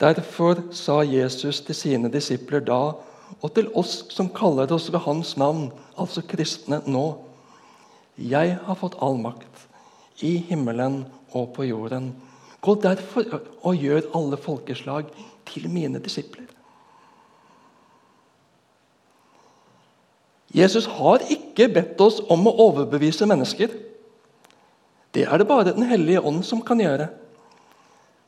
Derfor 0.00 0.62
sa 0.72 1.02
Jesus 1.04 1.60
til 1.60 1.76
sine 1.76 2.08
disipler 2.12 2.62
da, 2.64 2.94
og 3.40 3.52
til 3.54 3.68
oss 3.76 4.06
som 4.12 4.30
kaller 4.32 4.70
oss 4.72 4.88
ved 4.92 5.02
hans 5.04 5.34
navn, 5.36 5.68
altså 5.98 6.22
kristne 6.24 6.80
nå 6.86 7.04
Jeg 8.16 8.58
har 8.64 8.76
fått 8.76 8.98
all 9.00 9.16
makt 9.20 9.66
i 10.24 10.36
himmelen 10.48 11.04
og 11.32 11.52
på 11.56 11.64
jorden. 11.68 12.12
Gå 12.60 12.74
derfor 12.82 13.40
og 13.62 13.76
gjør 13.76 14.08
alle 14.16 14.36
folkeslag 14.36 15.08
til 15.48 15.68
mine 15.72 16.00
disipler. 16.02 16.48
Jesus 20.54 20.88
har 20.98 21.22
ikke 21.30 21.68
bedt 21.70 22.00
oss 22.02 22.18
om 22.28 22.48
å 22.48 22.56
overbevise 22.66 23.28
mennesker. 23.28 23.70
Det 25.14 25.24
er 25.26 25.38
det 25.38 25.46
bare 25.46 25.72
Den 25.72 25.86
hellige 25.86 26.20
ånd 26.20 26.42
som 26.44 26.62
kan 26.62 26.80
gjøre. 26.80 27.08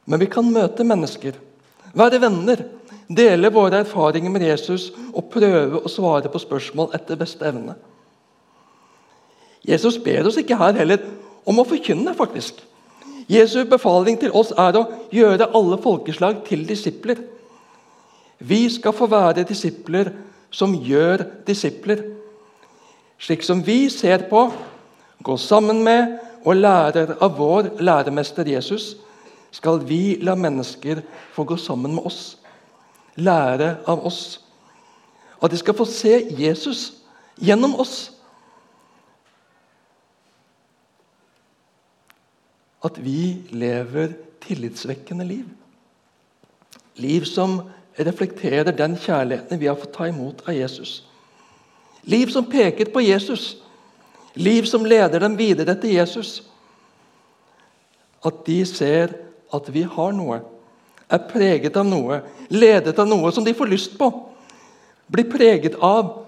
Men 0.07 0.21
vi 0.21 0.26
kan 0.26 0.47
møte 0.52 0.87
mennesker, 0.87 1.35
være 1.99 2.21
venner, 2.23 2.65
dele 3.09 3.51
våre 3.53 3.83
erfaringer 3.83 4.33
med 4.33 4.47
Jesus 4.47 4.91
og 5.13 5.31
prøve 5.33 5.83
å 5.83 5.91
svare 5.91 6.31
på 6.33 6.41
spørsmål 6.41 6.93
etter 6.97 7.19
beste 7.21 7.47
evne. 7.49 7.77
Jesus 9.67 9.99
ber 10.03 10.27
oss 10.27 10.39
ikke 10.41 10.59
her 10.59 10.75
heller 10.81 11.03
om 11.47 11.61
å 11.61 11.67
forkynne, 11.67 12.15
faktisk. 12.19 12.59
Jesu 13.31 13.63
befaling 13.69 14.19
til 14.19 14.33
oss 14.35 14.51
er 14.59 14.77
å 14.79 14.87
gjøre 15.15 15.53
alle 15.55 15.79
folkeslag 15.83 16.43
til 16.49 16.65
disipler. 16.67 17.21
Vi 18.43 18.65
skal 18.71 18.95
få 18.97 19.07
være 19.07 19.47
disipler 19.47 20.11
som 20.51 20.75
gjør 20.75 21.23
disipler. 21.47 22.03
Slik 23.23 23.45
som 23.47 23.63
vi 23.63 23.87
ser 23.91 24.27
på, 24.31 24.49
går 25.23 25.39
sammen 25.39 25.85
med 25.87 26.19
og 26.43 26.59
lærer 26.59 27.15
av 27.23 27.37
vår 27.39 27.77
læremester 27.79 28.49
Jesus, 28.51 28.97
skal 29.53 29.83
vi 29.85 30.17
la 30.25 30.35
mennesker 30.35 31.03
få 31.35 31.45
gå 31.45 31.57
sammen 31.61 31.95
med 31.95 32.07
oss, 32.09 32.39
lære 33.21 33.77
av 33.87 34.07
oss. 34.07 34.41
At 35.43 35.53
de 35.53 35.59
skal 35.61 35.77
få 35.77 35.85
se 35.89 36.15
Jesus 36.39 36.93
gjennom 37.37 37.75
oss. 37.83 38.13
At 42.83 42.99
vi 42.99 43.43
lever 43.51 44.17
tillitsvekkende 44.43 45.27
liv. 45.27 45.47
Liv 46.97 47.27
som 47.29 47.61
reflekterer 47.99 48.73
den 48.73 48.97
kjærligheten 48.97 49.61
vi 49.61 49.69
har 49.69 49.77
fått 49.77 49.95
ta 49.95 50.09
imot 50.09 50.43
av 50.49 50.57
Jesus. 50.57 51.03
Liv 52.09 52.33
som 52.33 52.49
peker 52.51 52.91
på 52.93 53.05
Jesus. 53.05 53.57
Liv 54.35 54.65
som 54.67 54.87
leder 54.87 55.21
dem 55.21 55.37
videre 55.37 55.77
til 55.81 55.95
Jesus. 55.99 56.41
At 58.25 58.43
de 58.47 58.63
ser 58.67 59.13
at 59.53 59.69
vi 59.73 59.85
har 59.85 60.13
noe, 60.17 60.41
er 61.13 61.27
preget 61.29 61.77
av 61.77 61.87
noe, 61.87 62.23
ledet 62.49 62.99
av 62.99 63.09
noe 63.09 63.33
som 63.33 63.45
de 63.45 63.55
får 63.57 63.71
lyst 63.71 63.99
på, 64.01 64.09
blir 65.13 65.29
preget 65.29 65.77
av, 65.85 66.23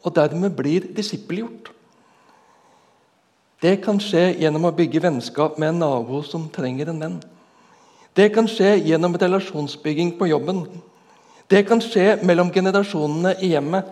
og 0.00 0.14
dermed 0.16 0.54
blir 0.56 0.86
disippelgjort. 0.96 1.68
Det 3.60 3.74
kan 3.84 3.98
skje 4.00 4.30
gjennom 4.40 4.64
å 4.64 4.72
bygge 4.72 5.02
vennskap 5.04 5.58
med 5.60 5.74
en 5.74 5.82
nabo 5.82 6.22
som 6.24 6.46
trenger 6.48 6.88
en 6.88 7.02
venn. 7.04 7.18
Det 8.16 8.30
kan 8.32 8.48
skje 8.48 8.78
gjennom 8.88 9.12
relasjonsbygging 9.20 10.14
på 10.16 10.30
jobben. 10.30 10.62
Det 11.50 11.66
kan 11.68 11.82
skje 11.84 12.22
mellom 12.24 12.48
generasjonene 12.54 13.34
i 13.44 13.52
hjemmet. 13.52 13.84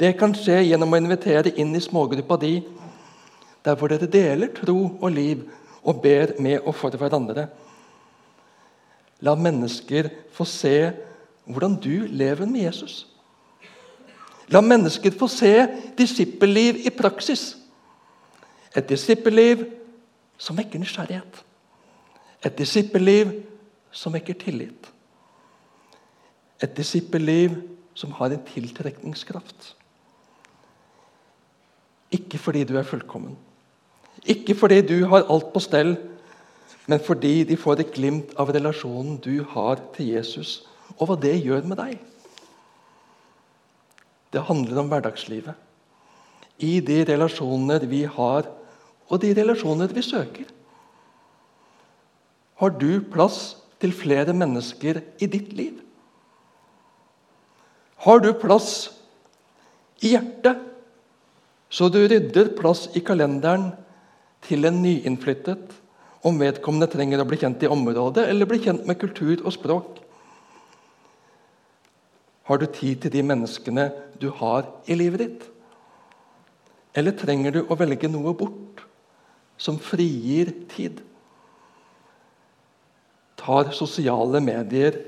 Det 0.00 0.14
kan 0.18 0.32
skje 0.34 0.62
gjennom 0.64 0.96
å 0.96 0.98
invitere 0.98 1.52
inn 1.60 1.76
i 1.76 1.82
smågruppa 1.84 2.38
di, 2.40 2.54
der 3.64 3.76
hvor 3.76 3.92
dere 3.92 4.08
deler 4.10 4.50
tro 4.56 4.78
og 4.96 5.12
liv 5.12 5.44
og 5.84 6.00
ber 6.02 6.32
med 6.42 6.64
og 6.64 6.72
for 6.74 6.96
hverandre. 6.96 7.46
La 9.20 9.34
mennesker 9.34 10.08
få 10.32 10.44
se 10.44 10.92
hvordan 11.44 11.76
du 11.76 12.06
lever 12.08 12.46
med 12.46 12.66
Jesus. 12.66 13.06
La 14.48 14.60
mennesker 14.60 15.10
få 15.18 15.28
se 15.28 15.52
disippelliv 15.98 16.86
i 16.86 16.90
praksis. 16.90 17.56
Et 18.76 18.88
disippelliv 18.88 19.64
som 20.38 20.56
vekker 20.56 20.78
nysgjerrighet. 20.82 21.44
Et 22.44 22.58
disippelliv 22.58 23.30
som 23.92 24.12
vekker 24.12 24.34
tillit. 24.34 24.90
Et 26.62 26.76
disippelliv 26.76 27.56
som 27.94 28.12
har 28.12 28.34
en 28.34 28.44
tiltrekningskraft. 28.46 29.74
Ikke 32.10 32.38
fordi 32.38 32.64
du 32.64 32.76
er 32.78 32.86
fullkommen, 32.86 33.36
ikke 34.26 34.54
fordi 34.54 34.80
du 34.86 35.06
har 35.06 35.26
alt 35.30 35.52
på 35.52 35.60
stell, 35.60 35.96
men 36.86 37.00
fordi 37.00 37.44
de 37.48 37.56
får 37.56 37.80
et 37.80 37.92
glimt 37.94 38.34
av 38.40 38.50
relasjonen 38.52 39.16
du 39.24 39.44
har 39.54 39.80
til 39.94 40.12
Jesus, 40.12 40.64
og 40.98 41.08
hva 41.08 41.16
det 41.20 41.36
gjør 41.40 41.64
med 41.68 41.80
deg. 41.80 41.94
Det 44.34 44.42
handler 44.48 44.82
om 44.82 44.90
hverdagslivet. 44.90 45.54
I 46.58 46.78
de 46.84 47.00
relasjoner 47.08 47.86
vi 47.90 48.04
har, 48.04 48.48
og 49.08 49.20
de 49.22 49.32
relasjoner 49.36 49.92
vi 49.94 50.02
søker. 50.04 50.50
Har 52.60 52.74
du 52.78 53.00
plass 53.12 53.56
til 53.82 53.94
flere 53.94 54.34
mennesker 54.36 55.00
i 55.22 55.28
ditt 55.30 55.52
liv? 55.56 55.80
Har 58.04 58.20
du 58.20 58.30
plass 58.36 58.92
i 60.04 60.12
hjertet, 60.12 60.60
så 61.72 61.88
du 61.88 62.02
rydder 62.04 62.52
plass 62.58 62.86
i 62.94 63.02
kalenderen 63.02 63.70
til 64.44 64.68
en 64.68 64.82
nyinnflyttet, 64.84 65.72
om 66.24 66.38
vedkommende 66.40 66.88
trenger 66.90 67.20
å 67.20 67.28
bli 67.28 67.38
kjent 67.40 67.62
i 67.64 67.70
området 67.70 68.26
eller 68.30 68.48
bli 68.48 68.62
kjent 68.64 68.86
med 68.88 68.98
kultur 69.00 69.42
og 69.44 69.52
språk? 69.54 70.00
Har 72.48 72.60
du 72.60 72.66
tid 72.68 73.00
til 73.02 73.12
de 73.12 73.22
menneskene 73.24 73.88
du 74.20 74.28
har 74.40 74.68
i 74.88 74.96
livet 74.96 75.22
ditt? 75.24 75.46
Eller 76.96 77.16
trenger 77.16 77.54
du 77.56 77.62
å 77.64 77.76
velge 77.78 78.08
noe 78.10 78.34
bort 78.36 78.84
som 79.60 79.80
frigir 79.80 80.52
tid? 80.72 81.00
Tar 83.40 83.72
sosiale 83.76 84.40
medier 84.44 85.00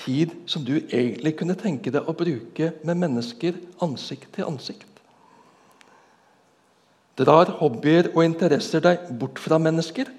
tid 0.00 0.32
som 0.48 0.64
du 0.64 0.76
egentlig 0.78 1.34
kunne 1.38 1.56
tenke 1.58 1.92
deg 1.92 2.08
å 2.08 2.16
bruke 2.16 2.72
med 2.84 3.00
mennesker 3.00 3.56
ansikt 3.84 4.30
til 4.36 4.48
ansikt? 4.48 4.95
Drar 7.16 7.48
hobbyer 7.60 8.10
og 8.12 8.24
interesser 8.26 8.82
deg 8.84 9.06
bort 9.16 9.40
fra 9.40 9.58
mennesker? 9.62 10.10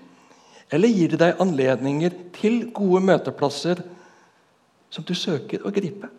Eller 0.74 0.92
gir 0.92 1.14
de 1.14 1.20
deg 1.22 1.42
anledninger 1.42 2.16
til 2.36 2.66
gode 2.76 3.04
møteplasser 3.06 3.84
som 4.92 5.06
du 5.06 5.14
søker 5.16 5.64
å 5.64 5.72
gripe. 5.74 6.10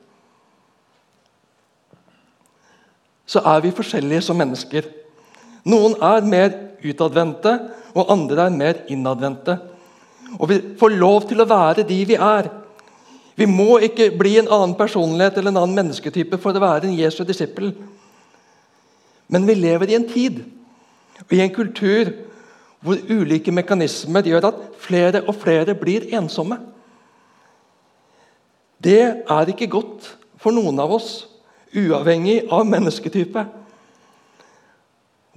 Så 3.28 3.42
er 3.44 3.60
vi 3.64 3.74
forskjellige 3.76 4.24
som 4.24 4.38
mennesker. 4.40 4.86
Noen 5.68 5.98
er 6.00 6.24
mer 6.24 6.54
utadvendte, 6.80 7.52
og 7.92 8.12
andre 8.14 8.46
er 8.46 8.54
mer 8.54 8.80
innadvendte. 8.88 9.58
Og 10.38 10.48
vi 10.48 10.58
får 10.80 10.94
lov 10.96 11.26
til 11.28 11.42
å 11.42 11.48
være 11.48 11.84
de 11.88 11.98
vi 12.08 12.16
er. 12.16 12.48
Vi 13.38 13.46
må 13.46 13.78
ikke 13.84 14.10
bli 14.18 14.36
en 14.40 14.48
annen 14.50 14.74
personlighet 14.78 15.36
eller 15.38 15.52
en 15.52 15.60
annen 15.62 15.76
mennesketype 15.76 16.40
for 16.40 16.56
å 16.56 16.62
være 16.62 16.88
en 16.88 16.96
Jesu 16.96 17.20
disippel. 17.26 17.72
Men 19.28 19.44
vi 19.46 19.58
lever 19.58 19.92
i 19.92 19.98
en 19.98 20.08
tid 20.08 20.40
og 21.26 21.35
i 21.35 21.40
en 21.42 21.54
kultur 21.54 22.12
hvor 22.81 23.00
ulike 23.11 23.52
mekanismer 23.52 24.26
gjør 24.26 24.50
at 24.52 24.59
flere 24.78 25.22
og 25.26 25.35
flere 25.35 25.74
blir 25.74 26.07
ensomme. 26.14 26.61
Det 28.78 29.24
er 29.26 29.50
ikke 29.50 29.70
godt 29.72 30.12
for 30.38 30.54
noen 30.54 30.78
av 30.78 30.92
oss, 30.94 31.26
uavhengig 31.74 32.44
av 32.54 32.62
mennesketype. 32.68 33.42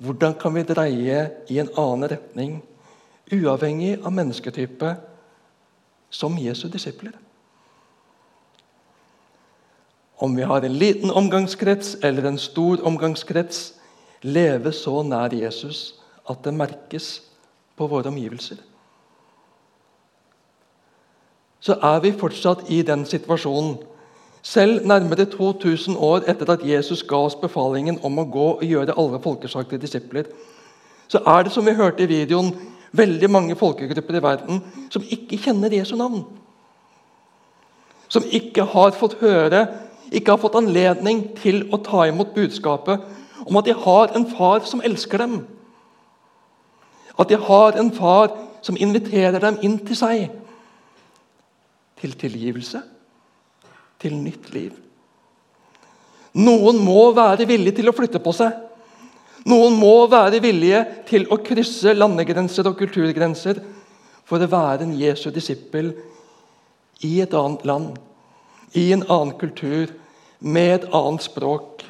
Hvordan 0.01 0.37
kan 0.37 0.53
vi 0.53 0.65
dreie 0.69 1.23
i 1.49 1.57
en 1.61 1.73
annen 1.77 2.09
retning, 2.13 2.53
uavhengig 3.33 3.97
av 4.05 4.13
mennesketype, 4.13 4.95
som 6.11 6.37
Jesu 6.37 6.67
disipler? 6.69 7.13
Om 10.21 10.37
vi 10.37 10.45
har 10.45 10.61
en 10.61 10.77
liten 10.77 11.09
omgangskrets 11.09 11.95
eller 12.05 12.27
en 12.29 12.37
stor 12.37 12.83
omgangskrets, 12.85 13.71
leve 14.23 14.73
så 14.75 15.01
nær 15.03 15.33
Jesus 15.35 15.95
at 16.29 16.43
det 16.45 16.53
merkes 16.53 17.13
på 17.77 17.87
våre 17.89 18.11
omgivelser 18.11 18.61
så 21.61 21.77
er 21.85 22.01
vi 22.01 22.11
fortsatt 22.17 22.65
i 22.73 22.81
den 22.81 23.05
situasjonen. 23.05 23.77
Selv 24.41 24.85
nærmere 24.89 25.27
2000 25.29 25.97
år 25.97 26.25
etter 26.31 26.49
at 26.49 26.65
Jesus 26.65 27.03
ga 27.05 27.19
oss 27.27 27.35
befalingen 27.37 27.99
om 28.03 28.17
å 28.17 28.25
gå 28.25 28.47
og 28.55 28.65
gjøre 28.65 28.97
alle 28.97 29.19
folkeslag 29.21 29.69
til 29.69 29.81
disipler, 29.81 30.25
så 31.07 31.21
er 31.27 31.45
det 31.45 31.53
som 31.53 31.65
vi 31.65 31.77
hørte 31.77 32.03
i 32.03 32.09
videoen, 32.09 32.49
veldig 32.91 33.29
mange 33.29 33.55
folkegrupper 33.55 34.17
i 34.17 34.23
verden 34.23 34.63
som 34.91 35.05
ikke 35.05 35.37
kjenner 35.37 35.71
Jesu 35.71 35.93
navn. 35.95 36.25
Som 38.09 38.25
ikke 38.25 38.65
har 38.73 38.97
fått 38.97 39.19
høre, 39.21 39.67
ikke 40.11 40.33
har 40.33 40.41
fått 40.41 40.57
anledning 40.57 41.27
til 41.37 41.67
å 41.71 41.79
ta 41.85 42.07
imot 42.09 42.33
budskapet 42.35 43.05
om 43.45 43.57
at 43.57 43.67
de 43.67 43.73
har 43.73 44.13
en 44.15 44.27
far 44.29 44.65
som 44.67 44.83
elsker 44.85 45.21
dem. 45.23 45.41
At 47.19 47.29
de 47.29 47.37
har 47.37 47.77
en 47.79 47.91
far 47.95 48.31
som 48.61 48.77
inviterer 48.77 49.39
dem 49.41 49.57
inn 49.65 49.79
til 49.85 49.97
seg 49.97 50.29
til 52.01 52.15
tilgivelse, 52.17 52.81
til 54.01 54.15
nytt 54.17 54.49
liv. 54.55 54.71
Noen 56.41 56.79
må 56.81 57.11
være 57.13 57.45
villige 57.45 57.77
til 57.77 57.91
å 57.91 57.95
flytte 57.95 58.21
på 58.23 58.33
seg. 58.33 58.55
Noen 59.51 59.75
må 59.77 60.07
være 60.09 60.39
villige 60.41 60.81
til 61.09 61.27
å 61.29 61.39
krysse 61.43 61.93
landegrenser 61.93 62.69
og 62.69 62.77
kulturgrenser 62.79 63.61
for 64.25 64.41
å 64.41 64.49
være 64.49 64.87
en 64.87 64.95
Jesu 64.97 65.29
disippel 65.33 65.91
i 67.05 67.19
et 67.21 67.33
annet 67.37 67.65
land, 67.67 67.95
i 68.77 68.91
en 68.95 69.03
annen 69.07 69.35
kultur, 69.37 69.91
med 70.39 70.73
et 70.79 70.85
annet 70.95 71.25
språk. 71.25 71.83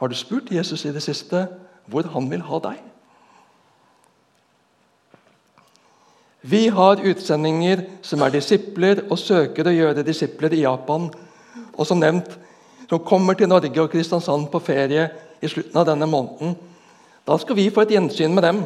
Har 0.00 0.08
du 0.08 0.16
spurt 0.16 0.48
Jesus 0.48 0.84
i 0.88 0.92
det 0.94 1.02
siste 1.04 1.44
hvor 1.90 2.06
han 2.14 2.30
vil 2.30 2.40
ha 2.48 2.60
deg? 2.64 2.78
Vi 6.40 6.68
har 6.72 7.02
utsendinger 7.04 7.82
som 8.02 8.22
er 8.24 8.32
disipler 8.32 9.02
og 9.10 9.20
søker 9.20 9.68
å 9.68 9.74
gjøre 9.74 10.06
disipler 10.06 10.56
i 10.56 10.62
Japan. 10.62 11.10
Og 11.76 11.84
som 11.84 12.00
nevnt, 12.00 12.32
som 12.88 13.04
kommer 13.04 13.36
til 13.36 13.50
Norge 13.52 13.76
og 13.82 13.92
Kristiansand 13.92 14.48
på 14.48 14.62
ferie 14.64 15.10
i 15.40 15.52
slutten 15.52 15.76
av 15.76 15.90
denne 15.90 16.08
måneden. 16.08 16.56
Da 17.28 17.36
skal 17.38 17.60
vi 17.60 17.68
få 17.68 17.84
et 17.84 17.92
gjensyn 17.92 18.32
med 18.32 18.46
dem. 18.48 18.64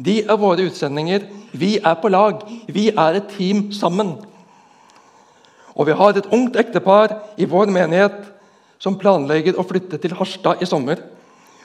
De 0.00 0.22
er 0.24 0.40
våre 0.40 0.64
utsendinger. 0.70 1.28
Vi 1.52 1.76
er 1.84 2.00
på 2.00 2.08
lag. 2.08 2.40
Vi 2.64 2.88
er 2.88 3.20
et 3.20 3.28
team 3.36 3.66
sammen. 3.76 4.16
Og 5.76 5.86
vi 5.88 6.00
har 6.00 6.16
et 6.16 6.32
ungt 6.32 6.56
ektepar 6.56 7.12
i 7.36 7.44
vår 7.44 7.68
menighet 7.72 8.31
som 8.82 8.98
planlegger 8.98 9.58
å 9.58 9.64
flytte 9.66 10.00
til 10.02 10.16
Harstad 10.18 10.62
i 10.62 10.66
sommer 10.66 10.98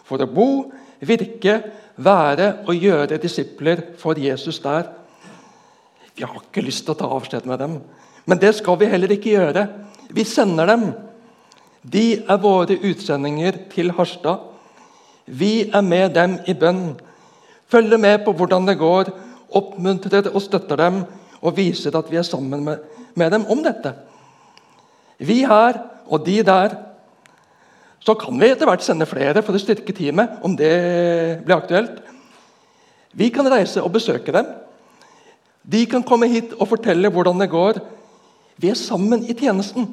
for 0.05 0.21
å 0.21 0.29
bo, 0.29 0.49
virke, 1.01 1.57
være 1.97 2.51
og 2.69 2.77
gjøre 2.77 3.17
disipler 3.21 3.81
for 3.97 4.19
Jesus 4.21 4.59
der. 4.61 4.91
Vi 6.13 6.25
har 6.25 6.37
ikke 6.37 6.65
lyst 6.65 6.85
til 6.85 6.93
å 6.93 6.99
ta 6.99 7.09
avskjed 7.15 7.49
med 7.49 7.61
dem, 7.61 7.79
men 8.29 8.41
det 8.41 8.53
skal 8.59 8.77
vi 8.77 8.89
heller 8.91 9.13
ikke 9.13 9.33
gjøre. 9.33 9.65
Vi 10.13 10.25
sender 10.27 10.69
dem. 10.69 10.87
De 11.81 12.19
er 12.19 12.41
våre 12.43 12.77
utsendinger 12.85 13.63
til 13.71 13.93
Harstad. 13.97 14.45
Vi 15.25 15.69
er 15.73 15.83
med 15.83 16.13
dem 16.15 16.37
i 16.47 16.55
bønn, 16.57 16.97
følger 17.67 17.99
med 17.99 18.21
på 18.25 18.33
hvordan 18.37 18.67
det 18.69 18.77
går, 18.79 19.09
oppmuntrer 19.57 20.29
og 20.33 20.41
støtter 20.43 20.79
dem 20.79 21.01
og 21.41 21.55
viser 21.57 21.95
at 21.97 22.09
vi 22.11 22.19
er 22.19 22.27
sammen 22.27 22.63
med, 22.65 22.83
med 23.15 23.31
dem 23.33 23.45
om 23.49 23.63
dette. 23.63 23.93
Vi 25.17 25.41
her 25.47 25.79
og 26.07 26.25
de 26.25 26.41
der. 26.45 26.75
Så 28.07 28.15
kan 28.15 28.37
vi 28.39 28.47
etter 28.47 28.69
hvert 28.69 28.85
sende 28.85 29.03
flere 29.09 29.41
for 29.43 29.57
å 29.57 29.59
styrke 29.59 29.91
teamet, 29.91 30.37
om 30.39 30.53
det 30.55 30.71
blir 31.43 31.57
aktuelt. 31.57 31.97
Vi 33.11 33.27
kan 33.35 33.49
reise 33.51 33.83
og 33.83 33.91
besøke 33.97 34.31
dem. 34.31 34.47
De 35.67 35.81
kan 35.91 36.05
komme 36.07 36.29
hit 36.31 36.53
og 36.55 36.69
fortelle 36.71 37.11
hvordan 37.11 37.41
det 37.43 37.49
går. 37.51 37.81
Vi 38.55 38.71
er 38.71 38.79
sammen 38.79 39.25
i 39.27 39.35
tjenesten, 39.35 39.89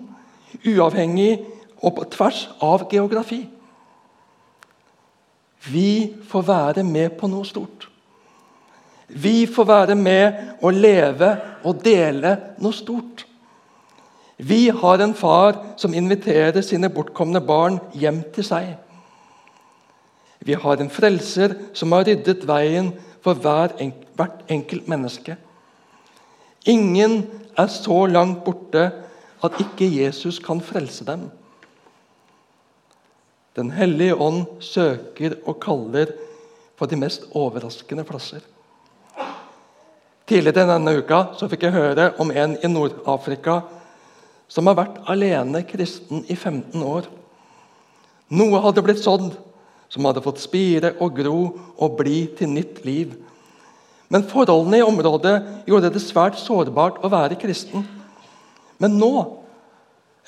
uavhengig 0.62 1.40
og 1.82 1.96
på 1.96 2.06
tvers 2.14 2.44
av 2.62 2.86
geografi. 2.92 3.40
Vi 5.66 6.14
får 6.30 6.46
være 6.46 6.86
med 6.86 7.16
på 7.18 7.26
noe 7.32 7.48
stort. 7.48 7.88
Vi 9.08 9.42
får 9.50 9.66
være 9.66 9.98
med 9.98 10.60
og 10.62 10.78
leve 10.78 11.34
og 11.66 11.82
dele 11.82 12.36
noe 12.62 12.76
stort. 12.76 13.26
Vi 14.36 14.68
har 14.68 14.98
en 14.98 15.14
far 15.14 15.56
som 15.76 15.94
inviterer 15.94 16.62
sine 16.62 16.90
bortkomne 16.90 17.40
barn 17.40 17.78
hjem 17.94 18.22
til 18.34 18.46
seg. 18.46 18.72
Vi 20.44 20.56
har 20.58 20.80
en 20.80 20.90
frelser 20.90 21.54
som 21.72 21.94
har 21.94 22.04
ryddet 22.08 22.42
veien 22.48 22.92
for 23.24 23.38
enk 23.80 24.02
hvert 24.14 24.42
enkelt 24.50 24.88
menneske. 24.88 25.36
Ingen 26.66 27.24
er 27.58 27.66
så 27.66 28.06
langt 28.06 28.44
borte 28.44 28.90
at 29.44 29.60
ikke 29.60 29.88
Jesus 29.88 30.38
kan 30.38 30.60
frelse 30.60 31.04
dem. 31.04 31.30
Den 33.56 33.70
hellige 33.70 34.16
ånd 34.16 34.46
søker 34.60 35.36
og 35.46 35.60
kaller 35.62 36.10
på 36.76 36.86
de 36.86 36.96
mest 36.96 37.28
overraskende 37.32 38.04
plasser. 38.04 38.40
Tidligere 40.26 40.66
denne 40.66 40.96
uka 40.98 41.22
fikk 41.48 41.66
jeg 41.68 41.76
høre 41.76 42.10
om 42.18 42.30
en 42.32 42.56
i 42.56 42.70
Nord-Afrika 42.70 43.60
som 44.48 44.68
har 44.68 44.78
vært 44.78 45.00
alene 45.10 45.64
kristen 45.66 46.24
i 46.28 46.36
15 46.36 46.82
år. 46.84 47.08
Noe 48.34 48.60
hadde 48.64 48.84
blitt 48.84 49.02
sådd, 49.02 49.32
som 49.92 50.06
hadde 50.08 50.22
fått 50.24 50.42
spire 50.42 50.94
og 51.02 51.14
gro 51.18 51.38
og 51.76 51.96
bli 51.98 52.24
til 52.38 52.50
nytt 52.52 52.82
liv. 52.86 53.14
Men 54.12 54.26
forholdene 54.28 54.80
i 54.80 54.86
området 54.86 55.34
gjorde 55.68 55.92
det 55.94 56.02
svært 56.02 56.38
sårbart 56.40 57.00
å 57.04 57.10
være 57.12 57.38
kristen. 57.40 57.86
Men 58.82 58.98
nå, 59.00 59.12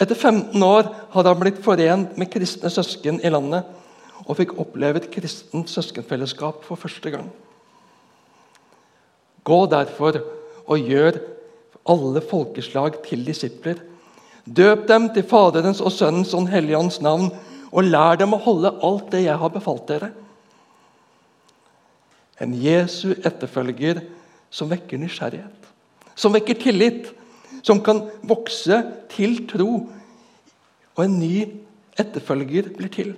etter 0.00 0.16
15 0.16 0.62
år, 0.62 0.92
hadde 1.12 1.33
han 1.33 1.40
blitt 1.40 1.62
forent 1.64 2.16
med 2.20 2.31
kristne 2.33 2.70
søsken 2.72 3.20
i 3.24 3.33
landet 3.33 3.66
og 4.26 4.38
fikk 4.38 4.57
oppleve 4.61 5.00
et 5.00 5.11
kristent 5.12 5.70
søskenfellesskap 5.70 6.64
for 6.66 6.81
første 6.81 7.12
gang. 7.12 7.29
Gå 9.46 9.59
derfor 9.70 10.18
og 10.66 10.90
gjør 10.90 11.20
alle 11.87 12.22
folkeslag 12.24 12.98
til 13.07 13.22
disipler. 13.26 13.79
Døp 14.46 14.87
dem 14.88 15.09
til 15.14 15.26
Faderens 15.26 15.80
og 15.82 15.92
Sønnens 15.92 16.35
og 16.35 16.44
Den 16.44 16.52
hellige 16.54 16.78
ånds 16.78 17.00
navn, 17.02 17.30
og 17.72 17.85
lær 17.85 18.16
dem 18.20 18.32
å 18.32 18.40
holde 18.40 18.72
alt 18.87 19.11
det 19.12 19.24
jeg 19.26 19.38
har 19.40 19.52
befalt 19.52 19.88
dere. 19.88 20.12
En 22.40 22.54
Jesu 22.54 23.16
etterfølger 23.16 24.04
som 24.50 24.70
vekker 24.70 25.00
nysgjerrighet, 25.02 25.70
som 26.14 26.35
vekker 26.37 26.61
tillit, 26.62 27.11
som 27.66 27.82
kan 27.82 28.04
vokse 28.22 28.78
til 29.12 29.40
tro, 29.50 29.87
og 30.96 31.04
en 31.04 31.18
ny 31.18 31.42
etterfølger 31.98 32.70
blir 32.76 32.92
til. 32.92 33.14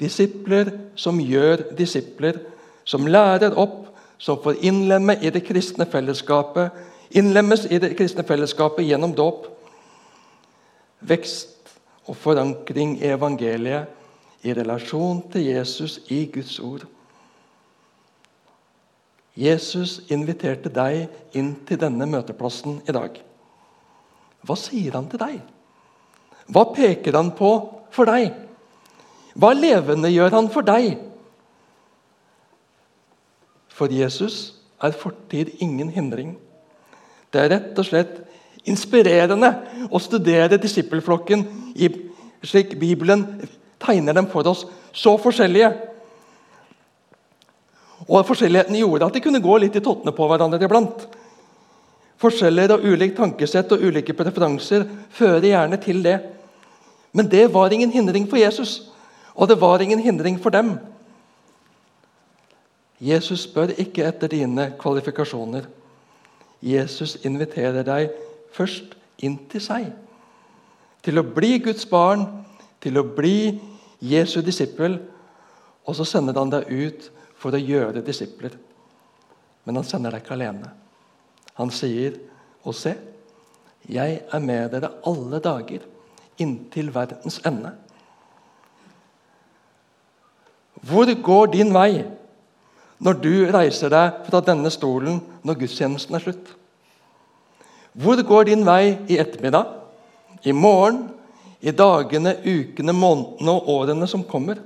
Disipler 0.00 0.72
som 0.98 1.20
gjør 1.20 1.68
disipler, 1.76 2.40
som 2.84 3.06
lærer 3.06 3.54
opp 3.60 3.84
som 4.18 4.38
får 4.42 4.62
innlemme 4.64 5.16
i 5.20 5.30
det 5.30 5.44
kristne 5.46 5.86
fellesskapet, 5.90 6.72
innlemmes 7.14 7.66
i 7.68 7.78
det 7.82 7.92
kristne 7.98 8.24
fellesskapet 8.26 8.86
gjennom 8.86 9.12
dåp. 9.14 9.50
Vekst 11.04 11.74
og 12.08 12.16
forankring 12.16 12.98
i 13.00 13.10
evangeliet 13.12 14.44
i 14.44 14.52
relasjon 14.56 15.22
til 15.32 15.48
Jesus 15.48 15.98
i 16.12 16.24
Guds 16.32 16.58
ord. 16.60 16.84
Jesus 19.34 19.98
inviterte 20.14 20.70
deg 20.70 21.08
inn 21.34 21.54
til 21.66 21.80
denne 21.80 22.06
møteplassen 22.06 22.78
i 22.86 22.94
dag. 22.94 23.16
Hva 24.44 24.56
sier 24.60 24.94
han 24.94 25.08
til 25.10 25.20
deg? 25.22 25.40
Hva 26.52 26.66
peker 26.74 27.16
han 27.16 27.32
på 27.34 27.50
for 27.94 28.10
deg? 28.10 28.30
Hva 29.34 29.50
levende 29.56 30.12
gjør 30.12 30.36
han 30.36 30.50
for 30.52 30.66
deg? 30.66 30.92
For 33.74 33.90
Jesus 33.90 34.54
er 34.78 34.94
fortid 34.94 35.56
ingen 35.64 35.90
hindring. 35.90 36.36
Det 37.32 37.42
er 37.42 37.50
rett 37.56 37.80
og 37.80 37.88
slett 37.88 38.20
inspirerende 38.70 39.50
å 39.90 40.00
studere 40.00 40.58
disippelflokken 40.60 41.44
slik 42.44 42.74
Bibelen 42.80 43.24
tegner 43.82 44.16
dem 44.16 44.28
for 44.30 44.46
oss. 44.48 44.64
Så 44.94 45.16
forskjellige. 45.18 45.72
Og 48.08 48.24
Forskjelligheten 48.28 48.76
gjorde 48.78 49.08
at 49.08 49.16
de 49.16 49.22
kunne 49.24 49.42
gå 49.42 49.58
litt 49.58 49.76
i 49.76 49.82
tottene 49.84 50.12
på 50.14 50.26
hverandre 50.28 50.60
iblant. 50.64 51.06
Forskjeller 52.20 52.76
og 52.76 52.84
ulikt 52.86 53.16
tankesett 53.18 53.72
og 53.74 53.82
ulike 53.84 54.14
preferanser 54.16 54.86
fører 55.12 55.48
gjerne 55.50 55.78
til 55.82 56.02
det. 56.04 56.18
Men 57.14 57.28
det 57.30 57.46
var 57.54 57.72
ingen 57.72 57.92
hindring 57.94 58.26
for 58.30 58.40
Jesus, 58.40 58.90
og 59.34 59.48
det 59.48 59.60
var 59.60 59.82
ingen 59.82 60.02
hindring 60.02 60.38
for 60.42 60.54
dem. 60.54 60.76
Jesus 63.02 63.44
spør 63.48 63.74
ikke 63.78 64.06
etter 64.06 64.30
dine 64.30 64.70
kvalifikasjoner. 64.80 65.66
Jesus 66.64 67.16
inviterer 67.26 67.84
deg 67.86 68.14
først 68.54 68.94
inn 69.24 69.36
til 69.50 69.62
seg. 69.62 69.88
Til 71.04 71.20
å 71.20 71.26
bli 71.26 71.58
Guds 71.64 71.86
barn, 71.90 72.24
til 72.80 72.98
å 73.00 73.04
bli 73.16 73.58
Jesu 74.04 74.40
disippel. 74.44 74.98
Og 75.84 75.98
så 75.98 76.06
sender 76.08 76.38
han 76.38 76.52
deg 76.52 76.70
ut 76.70 77.10
for 77.40 77.54
å 77.54 77.60
gjøre 77.60 78.04
disipler. 78.04 78.54
Men 79.64 79.80
han 79.80 79.88
sender 79.88 80.14
deg 80.14 80.24
ikke 80.24 80.36
alene. 80.38 80.70
Han 81.60 81.70
sier, 81.70 82.18
'Og 82.64 82.74
se, 82.74 82.94
jeg 83.88 84.22
er 84.32 84.40
med 84.40 84.70
dere 84.70 84.90
alle 85.06 85.38
dager, 85.38 85.80
inntil 86.38 86.90
verdens 86.94 87.38
ende'. 87.44 87.74
Hvor 90.80 91.22
går 91.22 91.46
din 91.52 91.74
vei? 91.74 92.04
når 93.04 93.20
du 93.20 93.32
reiser 93.52 93.92
deg 93.92 94.20
fra 94.28 94.40
denne 94.44 94.70
stolen 94.72 95.18
når 95.44 95.58
gudstjenesten 95.64 96.16
er 96.16 96.24
slutt? 96.24 96.52
Hvor 97.94 98.22
går 98.26 98.48
din 98.50 98.64
vei 98.66 98.96
i 99.08 99.18
ettermiddag, 99.22 99.70
i 100.44 100.52
morgen, 100.52 101.08
i 101.62 101.70
dagene, 101.70 102.34
ukene, 102.42 102.92
månedene 102.92 103.54
og 103.54 103.68
årene 103.70 104.08
som 104.10 104.24
kommer? 104.26 104.58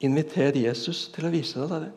Inviter 0.00 0.56
Jesus 0.56 1.08
til 1.12 1.28
å 1.28 1.32
vise 1.32 1.66
deg 1.68 1.86
det. 1.86 1.92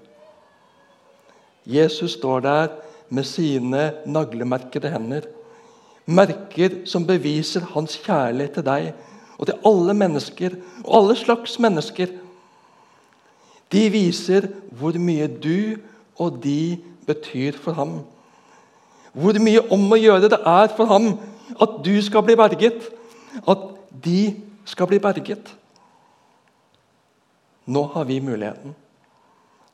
Jesus 1.71 2.17
står 2.17 2.41
der 2.43 2.71
med 3.10 3.27
sine 3.27 3.91
naglemerkede 4.05 4.91
hender. 4.91 5.27
Merker 6.05 6.81
som 6.89 7.05
beviser 7.07 7.63
hans 7.75 7.95
kjærlighet 8.01 8.57
til 8.57 8.65
deg 8.65 8.91
og 9.38 9.47
til 9.47 9.67
alle 9.69 9.95
mennesker 9.97 10.57
og 10.84 10.95
alle 10.97 11.17
slags 11.17 11.60
mennesker 11.62 12.17
de 13.71 13.86
viser 13.93 14.49
hvor 14.75 14.97
mye 14.99 15.29
du 15.31 15.77
og 16.19 16.41
de 16.43 16.77
betyr 17.07 17.55
for 17.55 17.77
ham. 17.77 18.01
Hvor 19.13 19.38
mye 19.43 19.63
om 19.74 19.89
å 19.91 20.00
gjøre 20.00 20.30
det 20.32 20.39
er 20.47 20.71
for 20.78 20.88
ham 20.91 21.12
at 21.62 21.82
du 21.84 21.93
skal 22.04 22.24
bli 22.24 22.38
berget. 22.39 22.88
At 23.47 23.67
de 24.04 24.36
skal 24.65 24.88
bli 24.88 25.00
berget. 25.04 25.52
Nå 27.67 27.84
har 27.93 28.08
vi 28.08 28.19
muligheten. 28.24 28.76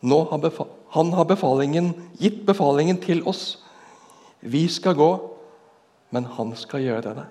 Nå 0.02 0.24
har 0.30 0.52
han 0.90 1.14
har 1.14 1.26
befalingen, 1.26 1.94
gitt 2.20 2.46
befalingen 2.46 3.00
til 3.02 3.24
oss. 3.28 3.58
Vi 4.42 4.68
skal 4.68 4.96
gå, 4.96 5.10
men 6.12 6.26
han 6.38 6.54
skal 6.56 6.86
gjøre 6.86 7.16
det. 7.18 7.26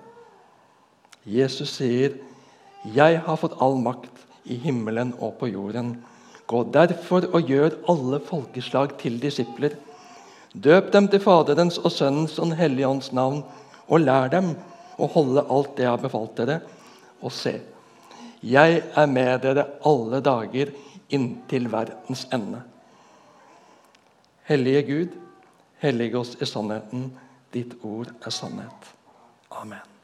Jesus 1.25 1.69
sier, 1.69 2.13
'Jeg 2.85 3.21
har 3.25 3.35
fått 3.35 3.57
all 3.61 3.75
makt 3.75 4.25
i 4.45 4.55
himmelen 4.55 5.13
og 5.19 5.33
på 5.39 5.47
jorden'. 5.47 5.97
Gå 6.47 6.63
derfor 6.71 7.25
og 7.33 7.41
gjør 7.41 7.71
alle 7.89 8.19
folkeslag 8.19 8.97
til 8.97 9.19
disipler. 9.19 9.75
Døp 10.57 10.91
dem 10.93 11.07
til 11.11 11.21
Faderens 11.21 11.77
og 11.77 11.91
Sønnens 11.93 12.37
og 12.39 12.49
Den 12.49 12.57
hellige 12.57 12.87
ånds 12.89 13.11
navn, 13.13 13.43
og 13.87 14.01
lær 14.01 14.31
dem 14.33 14.53
å 14.97 15.09
holde 15.13 15.45
alt 15.53 15.75
det 15.77 15.85
jeg 15.85 15.93
har 15.93 16.01
befalt 16.01 16.37
dere. 16.39 16.61
Og 17.21 17.33
se, 17.33 17.59
jeg 18.41 18.81
er 18.81 19.11
med 19.11 19.43
dere 19.45 19.67
alle 19.85 20.21
dager 20.25 20.73
inntil 21.13 21.69
verdens 21.71 22.25
ende. 22.33 22.63
Hellige 24.47 24.81
Gud, 24.87 25.19
hellige 25.83 26.19
oss 26.19 26.33
i 26.41 26.47
sannheten. 26.47 27.11
Ditt 27.53 27.77
ord 27.83 28.11
er 28.25 28.33
sannhet. 28.33 28.91
Amen. 29.51 29.96